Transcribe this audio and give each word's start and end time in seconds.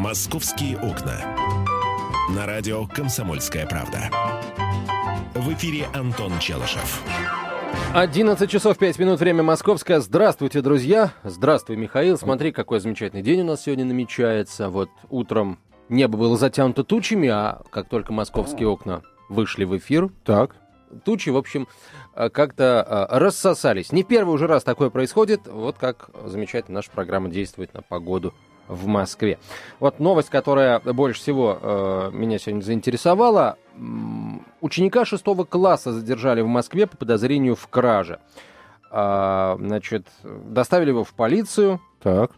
«Московские 0.00 0.78
окна». 0.78 1.20
На 2.34 2.46
радио 2.46 2.86
«Комсомольская 2.86 3.66
правда». 3.66 4.10
В 5.34 5.52
эфире 5.52 5.88
Антон 5.92 6.38
Челышев. 6.38 7.02
11 7.92 8.50
часов 8.50 8.78
5 8.78 8.98
минут, 8.98 9.20
время 9.20 9.42
московское. 9.42 10.00
Здравствуйте, 10.00 10.62
друзья. 10.62 11.12
Здравствуй, 11.22 11.76
Михаил. 11.76 12.16
Смотри, 12.16 12.50
какой 12.50 12.80
замечательный 12.80 13.20
день 13.20 13.42
у 13.42 13.44
нас 13.44 13.64
сегодня 13.64 13.84
намечается. 13.84 14.70
Вот 14.70 14.88
утром 15.10 15.58
небо 15.90 16.16
было 16.16 16.38
затянуто 16.38 16.82
тучами, 16.82 17.28
а 17.28 17.60
как 17.68 17.90
только 17.90 18.14
московские 18.14 18.68
окна 18.68 19.02
вышли 19.28 19.64
в 19.64 19.76
эфир, 19.76 20.08
так, 20.24 20.56
тучи, 21.04 21.28
в 21.28 21.36
общем, 21.36 21.68
э, 22.14 22.30
как-то 22.30 23.08
э, 23.10 23.18
рассосались. 23.18 23.92
Не 23.92 24.02
первый 24.02 24.32
уже 24.32 24.46
раз 24.46 24.64
такое 24.64 24.88
происходит. 24.88 25.46
Вот 25.46 25.76
как 25.76 26.08
замечательно 26.24 26.76
наша 26.76 26.90
программа 26.90 27.28
действует 27.28 27.74
на 27.74 27.82
погоду 27.82 28.32
в 28.70 28.86
Москве. 28.86 29.38
Вот 29.80 29.98
новость, 30.00 30.30
которая 30.30 30.80
больше 30.80 31.20
всего 31.20 31.58
э, 31.60 32.10
меня 32.12 32.38
сегодня 32.38 32.62
заинтересовала. 32.62 33.56
Ученика 34.60 35.04
шестого 35.04 35.44
класса 35.44 35.92
задержали 35.92 36.40
в 36.40 36.46
Москве 36.46 36.86
по 36.86 36.96
подозрению 36.96 37.56
в 37.56 37.66
краже. 37.68 38.20
А, 38.90 39.56
значит, 39.58 40.06
доставили 40.22 40.90
его 40.90 41.04
в 41.04 41.14
полицию. 41.14 41.80
Так. 42.02 42.32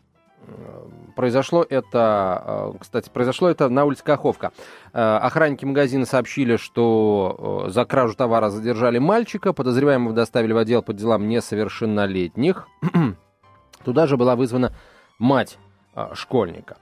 Произошло 1.14 1.64
это, 1.68 2.42
э, 2.74 2.78
кстати, 2.80 3.10
произошло 3.10 3.48
это 3.48 3.68
на 3.68 3.84
улице 3.84 4.02
Каховка. 4.02 4.52
Э, 4.92 5.16
охранники 5.16 5.64
магазина 5.64 6.06
сообщили, 6.06 6.56
что 6.56 7.64
э, 7.66 7.70
за 7.70 7.84
кражу 7.84 8.14
товара 8.14 8.48
задержали 8.48 8.98
мальчика. 8.98 9.52
Подозреваемого 9.52 10.14
доставили 10.14 10.52
в 10.52 10.56
отдел 10.56 10.82
по 10.82 10.94
делам 10.94 11.28
несовершеннолетних. 11.28 12.66
Туда 13.84 14.06
же 14.06 14.16
была 14.16 14.34
вызвана 14.34 14.74
мать 15.18 15.58
школьника. 16.14 16.76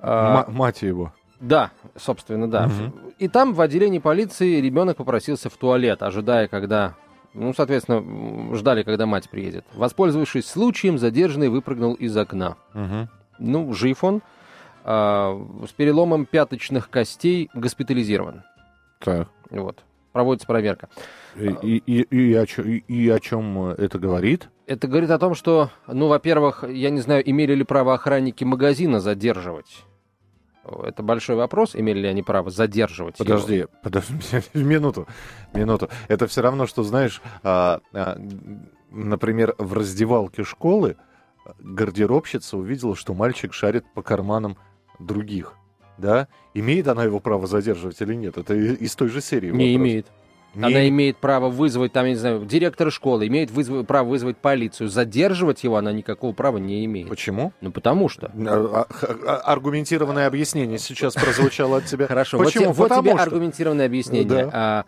А, 0.00 0.44
М- 0.46 0.54
мать 0.54 0.82
его. 0.82 1.12
Да, 1.40 1.70
собственно, 1.96 2.50
да. 2.50 2.66
Угу. 2.66 3.12
И 3.18 3.28
там 3.28 3.52
в 3.52 3.60
отделении 3.60 3.98
полиции 3.98 4.60
ребенок 4.60 4.96
попросился 4.96 5.50
в 5.50 5.56
туалет, 5.56 6.02
ожидая, 6.02 6.48
когда 6.48 6.94
ну, 7.34 7.52
соответственно, 7.52 8.54
ждали, 8.54 8.84
когда 8.84 9.06
мать 9.06 9.28
приедет. 9.28 9.64
Воспользовавшись 9.74 10.46
случаем, 10.46 10.98
задержанный 10.98 11.48
выпрыгнул 11.48 11.94
из 11.94 12.16
окна. 12.16 12.56
Угу. 12.74 13.08
Ну, 13.40 13.74
жив 13.74 14.04
он. 14.04 14.22
А, 14.84 15.36
с 15.68 15.72
переломом 15.72 16.26
пяточных 16.26 16.88
костей 16.88 17.50
госпитализирован. 17.54 18.44
Так. 19.00 19.28
Вот. 19.50 19.82
Проводится 20.12 20.46
проверка. 20.46 20.88
И, 21.34 21.48
и, 21.62 21.76
и, 21.78 22.02
и, 22.02 22.34
о, 22.34 22.46
чем, 22.46 22.66
и 22.66 23.08
о 23.08 23.18
чем 23.18 23.58
это 23.70 23.98
говорит? 23.98 24.48
Это 24.66 24.88
говорит 24.88 25.10
о 25.10 25.18
том, 25.18 25.34
что, 25.34 25.70
ну, 25.86 26.08
во-первых, 26.08 26.64
я 26.66 26.90
не 26.90 27.00
знаю, 27.00 27.28
имели 27.28 27.54
ли 27.54 27.64
право 27.64 27.94
охранники 27.94 28.44
магазина 28.44 29.00
задерживать. 29.00 29.84
Это 30.64 31.02
большой 31.02 31.36
вопрос, 31.36 31.76
имели 31.76 32.00
ли 32.00 32.08
они 32.08 32.22
право 32.22 32.50
задерживать 32.50 33.18
Подожди, 33.18 33.56
его. 33.56 33.68
подожди, 33.82 34.14
минуту, 34.54 35.06
минуту. 35.52 35.90
Это 36.08 36.26
все 36.26 36.40
равно, 36.40 36.66
что, 36.66 36.82
знаешь, 36.82 37.20
а, 37.42 37.80
а, 37.92 38.18
например, 38.90 39.54
в 39.58 39.74
раздевалке 39.74 40.42
школы 40.44 40.96
гардеробщица 41.58 42.56
увидела, 42.56 42.96
что 42.96 43.12
мальчик 43.12 43.52
шарит 43.52 43.84
по 43.94 44.02
карманам 44.02 44.56
других. 44.98 45.52
Да? 45.98 46.28
Имеет 46.54 46.88
она 46.88 47.04
его 47.04 47.20
право 47.20 47.46
задерживать 47.46 48.00
или 48.00 48.14
нет? 48.14 48.38
Это 48.38 48.54
из 48.54 48.96
той 48.96 49.08
же 49.08 49.20
серии. 49.20 49.50
Не 49.50 49.74
вопрос. 49.74 49.76
имеет. 49.76 50.06
Не... 50.54 50.64
Она 50.66 50.88
имеет 50.88 51.16
право 51.16 51.48
вызвать, 51.48 51.92
там, 51.92 52.04
я 52.04 52.10
не 52.12 52.16
знаю, 52.16 52.44
директора 52.44 52.90
школы, 52.90 53.26
имеет 53.26 53.50
вызв... 53.50 53.84
право 53.86 54.08
вызвать 54.08 54.36
полицию. 54.36 54.88
Задерживать 54.88 55.64
его 55.64 55.76
она 55.76 55.92
никакого 55.92 56.32
права 56.32 56.58
не 56.58 56.84
имеет. 56.84 57.08
Почему? 57.08 57.52
Ну, 57.60 57.72
потому 57.72 58.08
что. 58.08 58.30
А, 58.34 58.86
а, 58.90 59.16
а, 59.26 59.36
аргументированное 59.52 60.26
объяснение 60.26 60.78
сейчас 60.78 61.14
прозвучало 61.14 61.78
от 61.78 61.86
тебя. 61.86 62.06
Хорошо, 62.06 62.38
Почему? 62.38 62.72
вот, 62.72 62.90
вот 62.90 63.00
тебе 63.00 63.12
аргументированное 63.12 63.86
объяснение. 63.86 64.24
Да 64.28 64.84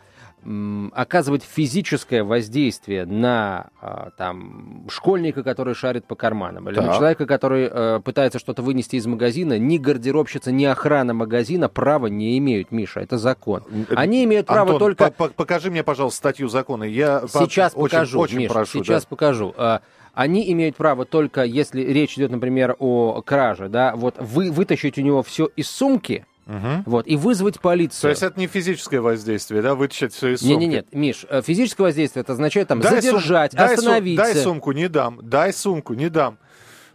оказывать 0.94 1.42
физическое 1.42 2.22
воздействие 2.22 3.04
на 3.04 3.68
а, 3.80 4.10
там, 4.16 4.86
школьника, 4.88 5.42
который 5.42 5.74
шарит 5.74 6.06
по 6.06 6.14
карманам, 6.14 6.68
или 6.68 6.76
так. 6.76 6.86
на 6.86 6.94
человека, 6.96 7.26
который 7.26 7.68
э, 7.70 8.00
пытается 8.04 8.38
что-то 8.38 8.62
вынести 8.62 8.96
из 8.96 9.06
магазина, 9.06 9.58
ни 9.58 9.78
гардеробщица, 9.78 10.52
ни 10.52 10.64
охрана 10.64 11.14
магазина 11.14 11.68
права 11.68 12.06
не 12.06 12.38
имеют, 12.38 12.70
Миша, 12.70 13.00
это 13.00 13.18
закон. 13.18 13.64
Они 13.90 14.24
имеют 14.24 14.46
право 14.46 14.72
Антон, 14.74 14.94
только... 14.94 15.10
По 15.10 15.28
покажи 15.28 15.70
мне, 15.70 15.82
пожалуйста, 15.82 16.18
статью 16.18 16.48
закона. 16.48 16.84
Я 16.84 17.24
сейчас 17.26 17.74
по... 17.74 17.82
покажу, 17.82 18.20
очень, 18.20 18.34
очень 18.34 18.38
Миша, 18.44 18.52
прошу, 18.52 18.84
сейчас 18.84 19.02
да. 19.02 19.08
покажу. 19.08 19.54
А, 19.56 19.80
они 20.14 20.50
имеют 20.52 20.76
право 20.76 21.04
только, 21.04 21.42
если 21.42 21.82
речь 21.82 22.16
идет, 22.16 22.30
например, 22.30 22.76
о 22.78 23.20
краже, 23.22 23.68
да, 23.68 23.94
вот 23.96 24.16
вы, 24.18 24.50
вытащить 24.50 24.96
у 24.98 25.02
него 25.02 25.22
все 25.22 25.48
из 25.56 25.68
сумки, 25.68 26.24
Угу. 26.46 26.84
Вот, 26.86 27.06
и 27.08 27.16
вызвать 27.16 27.60
полицию. 27.60 28.02
То 28.02 28.08
есть 28.08 28.22
это 28.22 28.38
не 28.38 28.46
физическое 28.46 29.00
воздействие, 29.00 29.62
да, 29.62 29.74
вытащить 29.74 30.14
все 30.14 30.34
из 30.34 30.40
сумки? 30.40 30.52
Нет, 30.52 30.60
нет, 30.60 30.70
нет, 30.70 30.94
Миш, 30.94 31.26
э, 31.28 31.42
физическое 31.42 31.82
воздействие, 31.82 32.20
это 32.20 32.34
означает 32.34 32.68
там 32.68 32.80
дай 32.80 33.00
задержать, 33.00 33.52
сум... 33.52 33.60
остановиться. 33.60 34.22
Дай, 34.22 34.32
сум... 34.32 34.34
дай 34.34 34.44
сумку, 34.44 34.72
не 34.72 34.88
дам, 34.88 35.18
дай 35.22 35.52
сумку, 35.52 35.94
не 35.94 36.08
дам. 36.08 36.38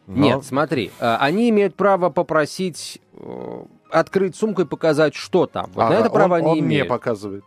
Но... 0.07 0.23
Нет, 0.23 0.45
смотри, 0.45 0.91
э, 0.99 1.15
они 1.19 1.49
имеют 1.49 1.75
право 1.75 2.09
попросить 2.09 3.01
э, 3.13 3.63
открыть 3.89 4.37
сумку 4.37 4.61
и 4.61 4.65
показать, 4.65 5.15
что 5.15 5.47
там. 5.47 5.69
Вот 5.73 5.83
а, 5.83 5.89
на 5.89 5.93
это 5.95 6.09
право 6.09 6.35
он, 6.35 6.39
они 6.39 6.49
он 6.51 6.59
имеют. 6.59 6.85
не 6.85 6.89
показывает. 6.89 7.43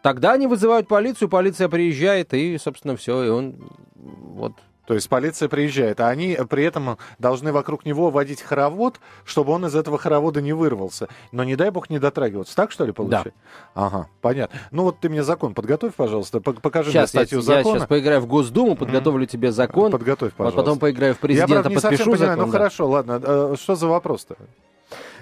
Тогда 0.00 0.32
они 0.32 0.46
вызывают 0.46 0.86
полицию, 0.86 1.28
полиция 1.28 1.68
приезжает, 1.68 2.34
и, 2.34 2.56
собственно, 2.58 2.96
все, 2.96 3.24
и 3.24 3.28
он 3.28 3.56
вот 3.96 4.52
то 4.86 4.94
есть 4.94 5.08
полиция 5.08 5.48
приезжает, 5.48 6.00
а 6.00 6.08
они 6.08 6.38
при 6.48 6.64
этом 6.64 6.98
должны 7.18 7.52
вокруг 7.52 7.86
него 7.86 8.10
водить 8.10 8.42
хоровод, 8.42 9.00
чтобы 9.24 9.52
он 9.52 9.66
из 9.66 9.74
этого 9.74 9.98
хоровода 9.98 10.42
не 10.42 10.52
вырвался. 10.52 11.08
Но 11.32 11.44
не 11.44 11.56
дай 11.56 11.70
бог 11.70 11.88
не 11.88 11.98
дотрагиваться. 11.98 12.54
Так 12.54 12.70
что 12.70 12.84
ли 12.84 12.92
получается? 12.92 13.32
Да. 13.74 13.86
Ага, 13.86 14.08
понятно. 14.20 14.58
Ну 14.70 14.82
вот 14.84 15.00
ты 15.00 15.08
мне 15.08 15.22
закон 15.22 15.54
подготовь, 15.54 15.94
пожалуйста, 15.94 16.40
покажи 16.40 16.90
сейчас, 16.90 17.14
мне 17.14 17.22
статью 17.22 17.38
я, 17.38 17.44
закона. 17.44 17.74
Я 17.74 17.74
сейчас 17.80 17.88
поиграю 17.88 18.20
в 18.20 18.26
Госдуму, 18.26 18.76
подготовлю 18.76 19.24
mm-hmm. 19.24 19.28
тебе 19.28 19.52
закон. 19.52 19.90
Подготовь, 19.90 20.32
пожалуйста. 20.34 20.56
Вот 20.56 20.64
потом 20.64 20.78
поиграю 20.78 21.14
в 21.14 21.18
президента, 21.18 21.54
я, 21.54 21.60
правда, 21.60 21.68
не 21.70 21.74
подпишу 21.76 21.96
совсем 21.96 22.12
понимаю, 22.12 22.30
закон. 22.32 22.46
Ну 22.46 22.52
да. 22.52 22.58
хорошо, 22.58 22.88
ладно. 22.88 23.22
А, 23.24 23.54
что 23.56 23.74
за 23.74 23.88
вопрос-то? 23.88 24.36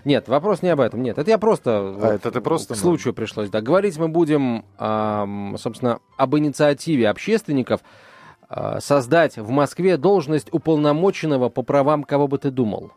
Нет, 0.04 0.26
вопрос 0.26 0.62
не 0.62 0.70
об 0.70 0.80
этом. 0.80 1.02
Нет, 1.02 1.18
это 1.18 1.30
я 1.30 1.38
просто, 1.38 1.78
а, 1.78 1.92
вот, 1.92 2.10
это 2.10 2.30
ты 2.32 2.40
просто 2.40 2.74
к 2.74 2.76
случаю 2.76 3.14
пришлось. 3.14 3.48
Да, 3.50 3.60
говорить 3.60 3.96
мы 3.98 4.08
будем, 4.08 4.64
э, 4.78 5.54
собственно, 5.58 6.00
об 6.16 6.36
инициативе 6.36 7.08
общественников 7.08 7.80
э, 7.80 8.11
создать 8.80 9.36
в 9.36 9.50
Москве 9.50 9.96
должность 9.96 10.48
уполномоченного 10.52 11.48
по 11.48 11.62
правам 11.62 12.04
кого 12.04 12.28
бы 12.28 12.38
ты 12.38 12.50
думал. 12.50 12.92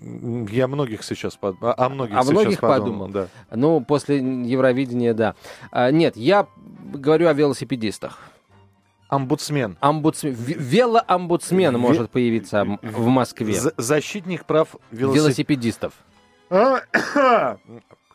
Я 0.00 0.66
многих 0.66 1.04
сейчас 1.04 1.36
под... 1.36 1.56
о 1.60 1.88
многих, 1.88 2.16
о 2.16 2.22
сейчас 2.22 2.30
многих 2.32 2.60
подумал. 2.60 3.06
подумал. 3.06 3.08
Да. 3.08 3.28
Ну, 3.54 3.80
после 3.80 4.18
Евровидения, 4.18 5.14
да. 5.14 5.34
А, 5.70 5.90
нет, 5.90 6.16
я 6.16 6.48
говорю 6.92 7.28
о 7.28 7.32
велосипедистах. 7.32 8.18
Омбудсмен. 9.08 9.76
Омбудсмен. 9.80 10.34
Велоомбудсмен 10.34 11.72
Ве... 11.72 11.78
может 11.78 12.10
появиться 12.10 12.64
в 12.82 13.06
Москве. 13.06 13.54
Защитник 13.76 14.44
прав 14.44 14.74
велосип... 14.90 15.16
велосипедистов. 15.16 15.92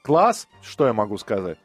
Класс, 0.04 0.48
что 0.62 0.88
я 0.88 0.94
могу 0.94 1.18
сказать? 1.18 1.58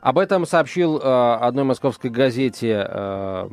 Об 0.00 0.18
этом 0.18 0.46
сообщил 0.46 0.98
э, 0.98 1.00
одной 1.02 1.64
московской 1.64 2.10
газете 2.10 2.86
э, 2.88 3.48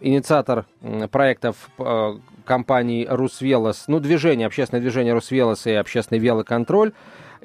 инициатор 0.00 0.66
проектов 1.10 1.56
э, 1.78 2.18
компании 2.44 3.06
«Русвелос», 3.08 3.84
ну, 3.86 4.00
движение, 4.00 4.46
общественное 4.46 4.80
движение 4.80 5.14
«Русвелос» 5.14 5.66
и 5.66 5.72
общественный 5.72 6.18
велоконтроль. 6.18 6.92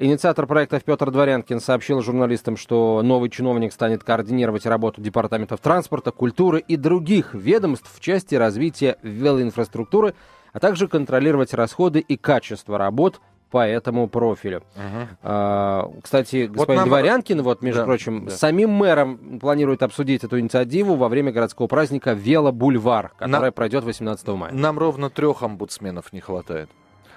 Инициатор 0.02 0.46
проектов 0.46 0.82
Петр 0.82 1.10
Дворянкин 1.10 1.60
сообщил 1.60 2.00
журналистам, 2.00 2.56
что 2.56 3.02
новый 3.02 3.28
чиновник 3.28 3.72
станет 3.72 4.02
координировать 4.02 4.64
работу 4.64 5.00
департаментов 5.00 5.60
транспорта, 5.60 6.10
культуры 6.10 6.58
и 6.58 6.76
других 6.76 7.34
ведомств 7.34 7.90
в 7.94 8.00
части 8.00 8.34
развития 8.34 8.96
велоинфраструктуры, 9.02 10.14
а 10.52 10.58
также 10.58 10.88
контролировать 10.88 11.54
расходы 11.54 12.00
и 12.00 12.16
качество 12.16 12.78
работ 12.78 13.20
по 13.50 13.66
этому 13.66 14.08
профилю. 14.08 14.62
Угу. 14.76 15.08
А, 15.22 15.90
кстати, 16.02 16.46
господин 16.46 16.56
вот 16.56 16.68
нам... 16.68 16.88
Дворянкин, 16.88 17.42
вот, 17.42 17.62
между 17.62 17.80
да, 17.80 17.84
прочим, 17.84 18.26
да. 18.26 18.30
самим 18.30 18.70
мэром 18.70 19.40
планирует 19.40 19.82
обсудить 19.82 20.22
эту 20.22 20.38
инициативу 20.38 20.94
во 20.94 21.08
время 21.08 21.32
городского 21.32 21.66
праздника 21.66 22.12
«Вело-бульвар», 22.12 23.10
который 23.18 23.42
нам... 23.42 23.52
пройдет 23.52 23.84
18 23.84 24.26
мая. 24.28 24.52
Нам 24.52 24.78
ровно 24.78 25.10
трех 25.10 25.42
омбудсменов 25.42 26.12
не 26.12 26.20
хватает. 26.20 26.70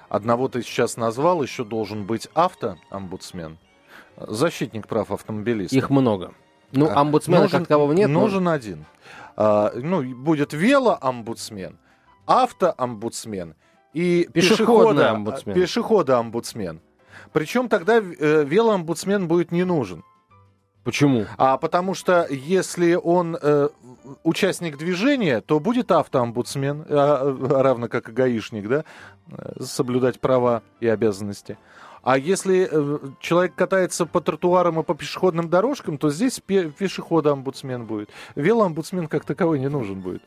Одного 0.09 0.47
ты 0.47 0.61
сейчас 0.63 0.97
назвал, 0.97 1.43
еще 1.43 1.63
должен 1.63 2.05
быть 2.05 2.27
автоомбудсмен, 2.33 3.57
защитник 4.17 4.87
прав 4.87 5.11
автомобилистов. 5.11 5.77
Их 5.77 5.89
много. 5.89 6.33
Ну, 6.71 6.89
а, 6.89 7.01
омбудсмена 7.01 7.43
нужен, 7.43 7.59
как 7.59 7.67
такового 7.67 7.93
нет. 7.93 8.09
Нужен 8.09 8.43
но... 8.43 8.51
один. 8.51 8.85
А, 9.35 9.71
ну, 9.75 10.03
будет 10.15 10.53
велоомбудсмен, 10.53 11.77
автоомбудсмен 12.25 13.55
и. 13.93 14.29
Пешехода 15.53 16.19
омбудсмен. 16.19 16.81
Причем 17.31 17.69
тогда 17.69 17.97
э, 17.97 18.43
велоомбудсмен 18.43 19.27
будет 19.27 19.51
не 19.51 19.63
нужен. 19.63 20.03
Почему? 20.83 21.25
А 21.37 21.57
потому 21.57 21.93
что 21.93 22.27
если 22.29 22.95
он 22.95 23.37
э, 23.41 23.69
участник 24.23 24.77
движения, 24.77 25.39
то 25.39 25.61
будет 25.61 25.91
автоомбудсмен, 25.91 26.85
а, 26.89 27.63
равно 27.63 27.87
как 27.87 28.09
и 28.09 28.11
гаишник, 28.11 28.67
да, 28.67 28.83
э, 29.31 29.63
соблюдать 29.63 30.19
права 30.19 30.61
и 30.81 30.87
обязанности. 30.87 31.57
А 32.01 32.17
если 32.17 32.67
э, 32.69 32.99
человек 33.21 33.55
катается 33.55 34.05
по 34.05 34.19
тротуарам 34.19 34.81
и 34.81 34.83
по 34.83 34.93
пешеходным 34.93 35.49
дорожкам, 35.49 35.97
то 35.97 36.09
здесь 36.09 36.41
пе- 36.41 36.69
пешехода-омбудсмен 36.69 37.85
будет. 37.85 38.09
Велоомбудсмен 38.35 39.07
как 39.07 39.23
таковой 39.23 39.59
не 39.59 39.69
нужен 39.69 40.01
будет. 40.01 40.21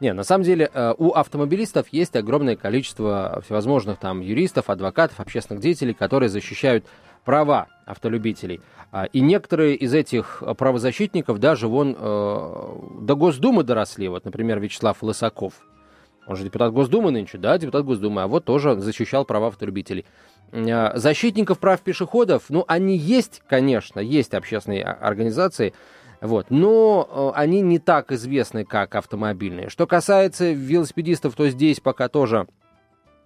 Не, 0.00 0.12
на 0.12 0.24
самом 0.24 0.44
деле 0.44 0.70
э, 0.72 0.94
у 0.98 1.12
автомобилистов 1.12 1.88
есть 1.90 2.16
огромное 2.16 2.56
количество 2.56 3.42
всевозможных 3.44 3.98
там 3.98 4.20
юристов, 4.20 4.70
адвокатов, 4.70 5.20
общественных 5.20 5.62
деятелей, 5.62 5.94
которые 5.94 6.28
защищают 6.28 6.84
права 7.24 7.68
автолюбителей. 7.86 8.60
А, 8.92 9.06
И 9.06 9.20
некоторые 9.20 9.76
из 9.76 9.94
этих 9.94 10.42
правозащитников 10.58 11.38
даже 11.38 11.68
вон 11.68 11.96
э, 11.98 12.76
до 13.00 13.16
Госдумы 13.16 13.64
доросли. 13.64 14.08
Вот, 14.08 14.24
например, 14.24 14.60
Вячеслав 14.60 15.02
Лысаков. 15.02 15.54
Он 16.26 16.36
же 16.36 16.44
депутат 16.44 16.72
Госдумы 16.72 17.10
нынче, 17.10 17.38
да, 17.38 17.58
депутат 17.58 17.84
Госдумы, 17.84 18.22
а 18.22 18.26
вот 18.26 18.44
тоже 18.44 18.78
защищал 18.80 19.24
права 19.24 19.48
автолюбителей. 19.48 20.04
Э, 20.52 20.96
Защитников 20.96 21.58
прав 21.58 21.80
пешеходов, 21.80 22.44
ну, 22.48 22.64
они 22.68 22.96
есть, 22.96 23.42
конечно, 23.48 24.00
есть 24.00 24.34
общественные 24.34 24.84
организации, 24.84 25.74
вот, 26.24 26.46
но 26.48 27.32
э, 27.34 27.38
они 27.38 27.60
не 27.60 27.78
так 27.78 28.10
известны, 28.10 28.64
как 28.64 28.94
автомобильные. 28.94 29.68
Что 29.68 29.86
касается 29.86 30.52
велосипедистов, 30.52 31.34
то 31.34 31.46
здесь 31.50 31.80
пока 31.80 32.08
тоже 32.08 32.46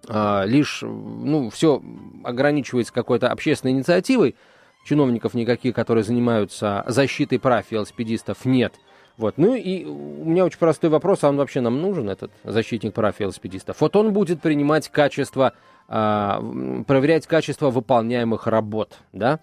а, 0.09 0.43
лишь, 0.45 0.81
ну, 0.81 1.49
все 1.49 1.81
ограничивается 2.25 2.91
какой-то 2.91 3.31
общественной 3.31 3.71
инициативой. 3.71 4.35
Чиновников 4.85 5.33
никаких, 5.33 5.75
которые 5.75 6.03
занимаются 6.03 6.83
защитой 6.87 7.37
прав 7.37 7.71
велосипедистов, 7.71 8.43
нет. 8.43 8.73
Вот. 9.15 9.37
Ну 9.37 9.55
и 9.55 9.85
у 9.85 10.25
меня 10.25 10.43
очень 10.43 10.59
простой 10.59 10.89
вопрос, 10.89 11.23
а 11.23 11.29
он 11.29 11.37
вообще 11.37 11.61
нам 11.61 11.81
нужен, 11.81 12.09
этот 12.09 12.33
защитник 12.43 12.93
прав 12.93 13.17
велосипедистов? 13.17 13.79
Вот 13.79 13.95
он 13.95 14.11
будет 14.11 14.41
принимать 14.41 14.89
качество, 14.89 15.53
м, 15.87 16.83
проверять 16.85 17.27
качество 17.27 17.69
выполняемых 17.69 18.45
работ, 18.47 18.97
да? 19.13 19.39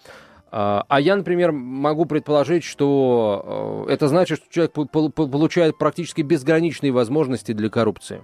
А 0.59 0.87
а 0.89 1.01
я, 1.03 1.17
например, 1.17 1.53
могу 1.53 2.07
предположить, 2.07 2.65
что 2.65 3.85
э, 3.87 3.93
это 3.93 4.09
значит, 4.09 4.39
что 4.39 4.51
человек 4.51 4.73
пол- 4.73 4.89
пол- 4.89 5.11
получает 5.11 5.77
практически 5.77 6.23
безграничные 6.23 6.93
возможности 6.93 7.53
для 7.53 7.69
коррупции. 7.69 8.23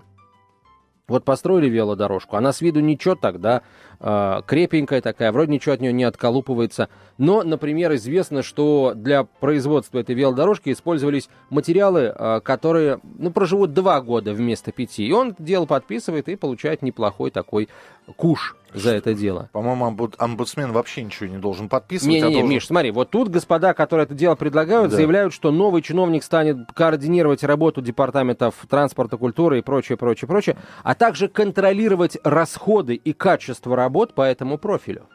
Вот 1.09 1.25
построили 1.25 1.69
велодорожку, 1.69 2.37
она 2.37 2.55
с 2.55 2.63
виду 2.63 2.81
ничего 2.81 3.17
так, 3.17 3.39
да, 3.39 3.61
э, 4.01 4.41
крепенькая 4.47 5.03
такая, 5.03 5.31
вроде 5.31 5.53
ничего 5.53 5.75
от 5.75 5.83
нее 5.83 5.93
не 5.93 6.05
отколупывается. 6.05 6.89
Но, 7.19 7.43
например, 7.43 7.95
известно, 7.97 8.43
что 8.43 8.95
для 8.97 9.25
производства 9.25 9.99
этой 9.99 10.15
велодорожки 10.15 10.73
использовались 10.73 11.29
материалы, 11.51 12.15
э, 12.17 12.41
которые, 12.43 13.01
ну, 13.19 13.31
проживут 13.31 13.75
два 13.75 14.01
года 14.01 14.33
вместо 14.33 14.73
пяти. 14.73 15.07
И 15.07 15.13
он 15.13 15.35
дело 15.39 15.67
подписывает 15.67 16.31
и 16.31 16.37
получает 16.37 16.81
неплохой 16.81 17.31
такой 17.31 17.69
куш 18.17 18.57
за 18.75 18.95
это 18.95 19.15
дело. 19.15 19.49
По-моему, 19.53 19.87
омбуд- 19.87 20.15
омбудсмен 20.19 20.73
вообще 20.73 21.03
ничего 21.03 21.29
не 21.29 21.39
должен 21.39 21.69
подписывать. 21.69 22.15
а 22.15 22.19
Не-не-не, 22.19 22.35
должен- 22.41 22.51
Миш, 22.51 22.67
смотри, 22.67 22.91
вот 22.91 23.11
тут 23.11 23.29
господа, 23.29 23.75
которые 23.75 24.05
это 24.05 24.15
дело 24.15 24.35
предлагают, 24.35 24.91
Да. 24.91 24.97
заявляют, 24.97 25.33
что 25.35 25.51
новый 25.51 25.83
чиновник 25.83 26.23
станет 26.25 26.73
координировать 26.73 27.45
работу 27.45 27.81
департаментов 27.83 28.55
транспорта, 28.69 29.17
культуры 29.17 29.59
и 29.59 29.63
прочее, 29.63 29.97
прочее, 29.99 30.29
прочее, 30.29 30.57
а 30.83 30.95
также 30.95 31.29
контролировать 31.29 32.17
расходы 32.25 32.95
и 32.95 33.13
качество 33.13 33.77
работ 33.77 34.15
по 34.15 34.23
этому 34.23 34.59
профилю. 34.59 35.07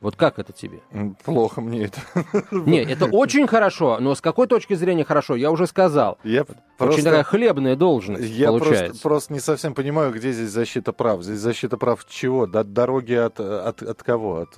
Вот 0.00 0.14
как 0.14 0.38
это 0.38 0.52
тебе? 0.52 0.80
Плохо 1.24 1.60
мне 1.60 1.86
это. 1.86 2.00
Не, 2.52 2.82
это 2.82 3.06
очень 3.06 3.48
хорошо, 3.48 3.98
но 4.00 4.14
с 4.14 4.20
какой 4.20 4.46
точки 4.46 4.74
зрения 4.74 5.04
хорошо, 5.04 5.34
я 5.34 5.50
уже 5.50 5.66
сказал. 5.66 6.18
Я 6.22 6.42
Очень 6.42 6.54
просто... 6.76 7.02
такая 7.02 7.24
хлебная 7.24 7.74
должность 7.74 8.28
Я 8.28 8.48
получается. 8.48 8.84
просто, 8.86 9.02
просто 9.02 9.32
не 9.32 9.40
совсем 9.40 9.74
понимаю, 9.74 10.12
где 10.12 10.30
здесь 10.30 10.50
защита 10.50 10.92
прав. 10.92 11.22
Здесь 11.22 11.40
защита 11.40 11.76
прав 11.76 12.06
чего? 12.08 12.44
От 12.44 12.72
дороги 12.72 13.14
от, 13.14 13.40
от, 13.40 13.82
от 13.82 14.02
кого? 14.04 14.36
От, 14.36 14.56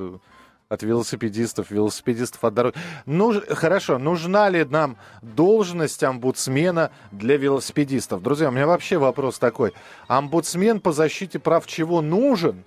от 0.69 0.83
велосипедистов, 0.83 1.71
велосипедистов 1.71 2.45
от 2.45 2.55
дороги. 2.55 2.77
Ну, 3.05 3.35
хорошо, 3.49 3.99
нужна 3.99 4.49
ли 4.51 4.65
нам 4.65 4.99
должность 5.21 6.03
омбудсмена 6.05 6.91
для 7.11 7.37
велосипедистов? 7.39 8.23
Друзья, 8.23 8.49
у 8.49 8.53
меня 8.53 8.67
вообще 8.67 8.99
вопрос 8.99 9.39
такой. 9.39 9.73
Омбудсмен 10.07 10.81
по 10.81 10.93
защите 10.93 11.39
прав 11.39 11.67
чего 11.67 12.01
нужен? 12.03 12.63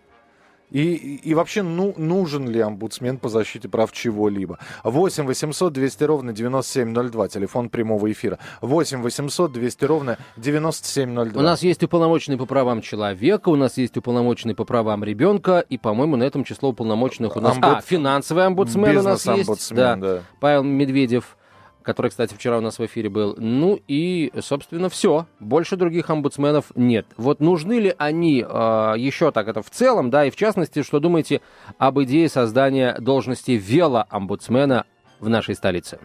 И, 0.72 1.18
и, 1.24 1.34
вообще, 1.36 1.62
ну, 1.62 1.94
нужен 1.98 2.50
ли 2.50 2.60
омбудсмен 2.60 3.20
по 3.20 3.30
защите 3.30 3.70
прав 3.70 3.92
чего-либо? 3.92 4.58
8 4.84 5.26
800 5.28 5.72
200 5.72 6.04
ровно 6.06 6.34
9702, 6.34 7.28
телефон 7.28 7.70
прямого 7.70 8.12
эфира. 8.12 8.40
8 8.62 9.02
800 9.04 9.52
200 9.52 9.86
ровно 9.86 10.18
9702. 10.38 11.40
У 11.40 11.44
нас 11.46 11.62
есть 11.62 11.84
уполномоченный 11.84 12.38
по 12.38 12.48
правам 12.48 12.82
человека, 12.82 13.50
у 13.50 13.56
нас 13.56 13.78
есть 13.78 13.96
уполномоченный 13.98 14.56
по 14.56 14.66
правам 14.66 15.04
ребенка, 15.04 15.60
и, 15.60 15.78
по-моему, 15.78 16.16
на 16.16 16.24
этом 16.24 16.44
число 16.44 16.70
уполномоченных 16.70 17.36
у 17.36 17.40
нас... 17.40 17.56
Омбуд- 17.56 17.78
А, 17.78 17.82
финансовый 17.82 18.46
омбудсмен 18.46 18.98
у 18.98 19.02
нас 19.04 19.26
есть. 19.26 19.28
Бизнес-омбудсмен, 19.28 20.00
да. 20.00 20.22
Павел 20.40 20.64
Медведев, 20.64 21.38
который, 21.84 22.10
кстати, 22.10 22.34
вчера 22.34 22.58
у 22.58 22.62
нас 22.62 22.80
в 22.80 22.86
эфире 22.86 23.10
был. 23.10 23.36
Ну 23.38 23.80
и, 23.88 24.32
собственно, 24.40 24.90
все. 24.90 25.28
Больше 25.40 25.76
других 25.76 26.10
омбудсменов 26.10 26.72
нет. 26.76 27.06
Вот 27.18 27.40
нужны 27.40 27.80
ли 27.80 27.96
они 27.98 28.42
э, 28.48 28.94
еще 28.98 29.32
так 29.32 29.48
это 29.48 29.62
в 29.62 29.70
целом, 29.70 30.10
да, 30.10 30.26
и 30.26 30.32
в 30.32 30.36
частности, 30.36 30.84
что 30.84 31.00
думаете 31.00 31.42
об 31.78 32.02
идее 32.02 32.30
создания 32.30 32.96
должности 33.00 33.52
велоомбудсмена 33.52 34.86
в 35.20 35.30
нашей 35.30 35.56
столице? 35.56 36.00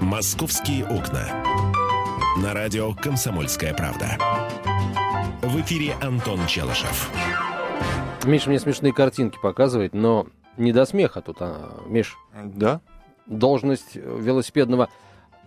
«Московские 0.00 0.84
окна». 0.84 1.44
На 2.42 2.54
радио 2.54 2.92
«Комсомольская 2.94 3.74
правда». 3.74 4.18
В 5.42 5.60
эфире 5.60 5.94
Антон 6.02 6.46
Челышев. 6.46 7.10
Миш 8.24 8.46
мне 8.46 8.58
смешные 8.58 8.92
картинки 8.92 9.38
показывает, 9.40 9.94
но 9.94 10.26
не 10.56 10.72
до 10.72 10.84
смеха 10.86 11.20
тут, 11.20 11.36
а, 11.40 11.82
Миш, 11.86 12.16
Да? 12.34 12.80
Должность 13.26 13.94
велосипедного 13.94 14.88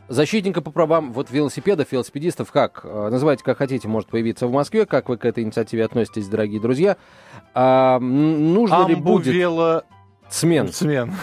защитника 0.09 0.61
по 0.61 0.71
правам 0.71 1.13
вот 1.13 1.29
велосипедов, 1.31 1.91
велосипедистов, 1.91 2.51
как, 2.51 2.81
э, 2.83 3.09
называйте 3.09 3.43
как 3.43 3.57
хотите, 3.59 3.87
может 3.87 4.09
появиться 4.09 4.47
в 4.47 4.51
Москве, 4.51 4.85
как 4.85 5.07
вы 5.07 5.17
к 5.17 5.25
этой 5.25 5.43
инициативе 5.43 5.85
относитесь, 5.85 6.27
дорогие 6.27 6.59
друзья. 6.59 6.97
А, 7.53 7.99
нужно 7.99 8.87
ли 8.87 8.95
будет 8.95 9.27
Амбувело... 9.27 9.85
смен? 10.29 10.71
Смен. 10.71 11.13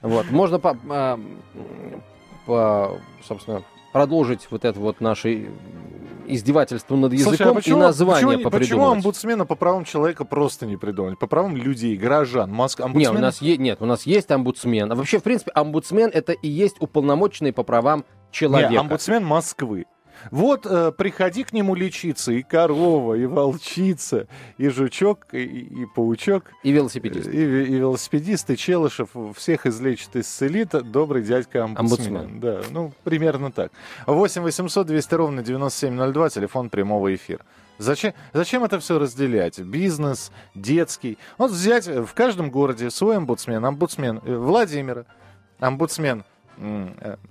Вот, 0.00 0.30
можно, 0.30 0.60
по, 0.60 0.78
а, 0.88 1.20
по, 2.46 3.00
собственно, 3.26 3.64
продолжить 3.92 4.46
вот 4.50 4.64
это 4.64 4.78
вот 4.78 5.00
наше 5.00 5.50
издевательство 6.28 6.96
над 6.96 7.12
языком 7.12 7.36
Слушай, 7.36 7.50
а 7.50 7.54
почему, 7.54 7.76
и 7.76 7.80
название 7.80 8.20
почему, 8.20 8.36
почему 8.38 8.50
попридумывать. 8.50 8.96
омбудсмена 8.96 9.46
по 9.46 9.54
правам 9.54 9.84
человека 9.84 10.24
просто 10.24 10.66
не 10.66 10.76
придумать? 10.76 11.18
По 11.18 11.26
правам 11.26 11.56
людей, 11.56 11.96
горожан. 11.96 12.52
Моск... 12.52 12.80
Не, 12.80 12.84
омбудсмен- 12.84 13.16
у 13.16 13.20
нас 13.20 13.42
е- 13.42 13.56
нет, 13.56 13.78
у 13.80 13.86
нас 13.86 14.04
есть 14.04 14.30
омбудсмен. 14.30 14.90
А 14.92 14.94
вообще, 14.94 15.18
в 15.18 15.22
принципе, 15.22 15.50
омбудсмен 15.52 16.10
это 16.12 16.32
и 16.32 16.48
есть 16.48 16.76
уполномоченный 16.80 17.52
по 17.52 17.62
правам 17.62 18.04
человека. 18.30 18.70
Не, 18.72 18.76
омбудсмен 18.78 19.24
Москвы. 19.24 19.86
Вот 20.30 20.66
э, 20.66 20.92
приходи 20.92 21.44
к 21.44 21.52
нему 21.52 21.74
лечиться, 21.74 22.32
и 22.32 22.42
корова, 22.42 23.14
и 23.14 23.26
волчица, 23.26 24.26
и 24.56 24.68
жучок, 24.68 25.26
и, 25.32 25.38
и 25.44 25.86
паучок, 25.94 26.44
И 26.62 26.70
велосипедист. 26.72 27.28
и, 27.28 27.36
и 27.36 27.74
велосипедист, 27.76 28.50
и 28.50 28.56
Челышев 28.56 29.10
всех 29.36 29.66
излечит, 29.66 30.16
исцелит. 30.16 30.70
Добрый 30.90 31.22
дядька 31.22 31.64
омбудсмен. 31.64 32.16
Омбудсмен. 32.16 32.40
Да, 32.40 32.60
ну, 32.70 32.92
примерно 33.04 33.52
так. 33.52 33.72
8 34.06 34.42
800 34.42 34.86
200 34.86 35.14
ровно 35.14 35.42
9702, 35.42 36.30
телефон 36.30 36.70
прямого 36.70 37.14
эфира. 37.14 37.44
Зачем, 37.78 38.12
зачем 38.32 38.64
это 38.64 38.80
все 38.80 38.98
разделять? 38.98 39.60
Бизнес, 39.60 40.32
детский. 40.54 41.16
Вот 41.38 41.52
взять 41.52 41.86
в 41.86 42.12
каждом 42.12 42.50
городе 42.50 42.90
свой 42.90 43.16
омбудсмен. 43.16 43.64
Омбудсмен 43.64 44.20
э, 44.24 44.36
Владимира, 44.36 45.04
омбудсмен 45.60 46.24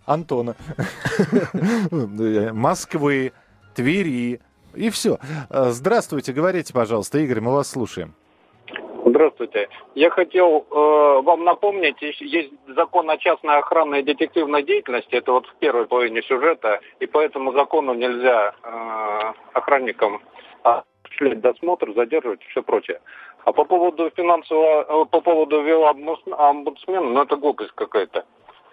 Антона, 0.06 0.56
э, 1.92 2.52
Москвы, 2.54 3.34
Твери. 3.76 4.40
И 4.76 4.90
все. 4.90 5.18
Здравствуйте, 5.50 6.34
говорите, 6.34 6.74
пожалуйста, 6.74 7.18
Игорь, 7.18 7.42
мы 7.42 7.54
вас 7.54 7.72
слушаем. 7.72 8.14
Здравствуйте. 9.06 9.70
Я 9.96 10.10
хотел 10.10 10.66
э, 10.70 11.22
вам 11.24 11.44
напомнить, 11.46 11.96
есть- 12.02 12.52
закон 12.76 13.10
о 13.10 13.18
частной 13.18 13.58
охранной 13.58 14.04
детективной 14.04 14.64
деятельности, 14.64 15.16
это 15.16 15.32
вот 15.32 15.48
в 15.48 15.56
первой 15.56 15.88
половине 15.88 16.22
сюжета, 16.24 16.82
и 17.00 17.06
по 17.08 17.20
этому 17.20 17.54
закону 17.54 17.94
нельзя 17.94 18.54
э, 18.64 19.34
охранникам 19.54 20.22
осуществлять 20.64 21.40
досмотр, 21.40 21.94
задерживать 21.96 22.42
и 22.44 22.48
все 22.50 22.62
прочее. 22.62 23.00
А 23.46 23.54
по 23.54 23.64
поводу 23.64 24.12
финансового, 24.16 25.04
э, 25.04 25.06
по 25.06 25.22
поводу 25.22 25.62
велоомбудсмена, 25.62 27.02
ну 27.10 27.22
это 27.22 27.38
глупость 27.38 27.72
какая-то. 27.76 28.26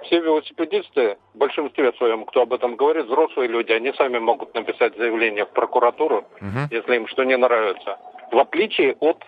Все 0.04 0.20
велосипедисты, 0.20 1.16
в 1.34 1.38
большинстве 1.38 1.92
своем, 1.94 2.24
кто 2.24 2.42
об 2.42 2.52
этом 2.52 2.76
говорит, 2.76 3.06
взрослые 3.06 3.48
люди, 3.48 3.72
они 3.72 3.92
сами 3.94 4.18
могут 4.18 4.54
написать 4.54 4.96
заявление 4.96 5.44
в 5.46 5.50
прокуратуру, 5.50 6.24
Мгм. 6.40 6.68
если 6.70 6.96
им 6.96 7.06
что 7.06 7.24
не 7.24 7.36
нравится. 7.36 7.98
В 8.30 8.38
отличие 8.38 8.96
от 9.00 9.22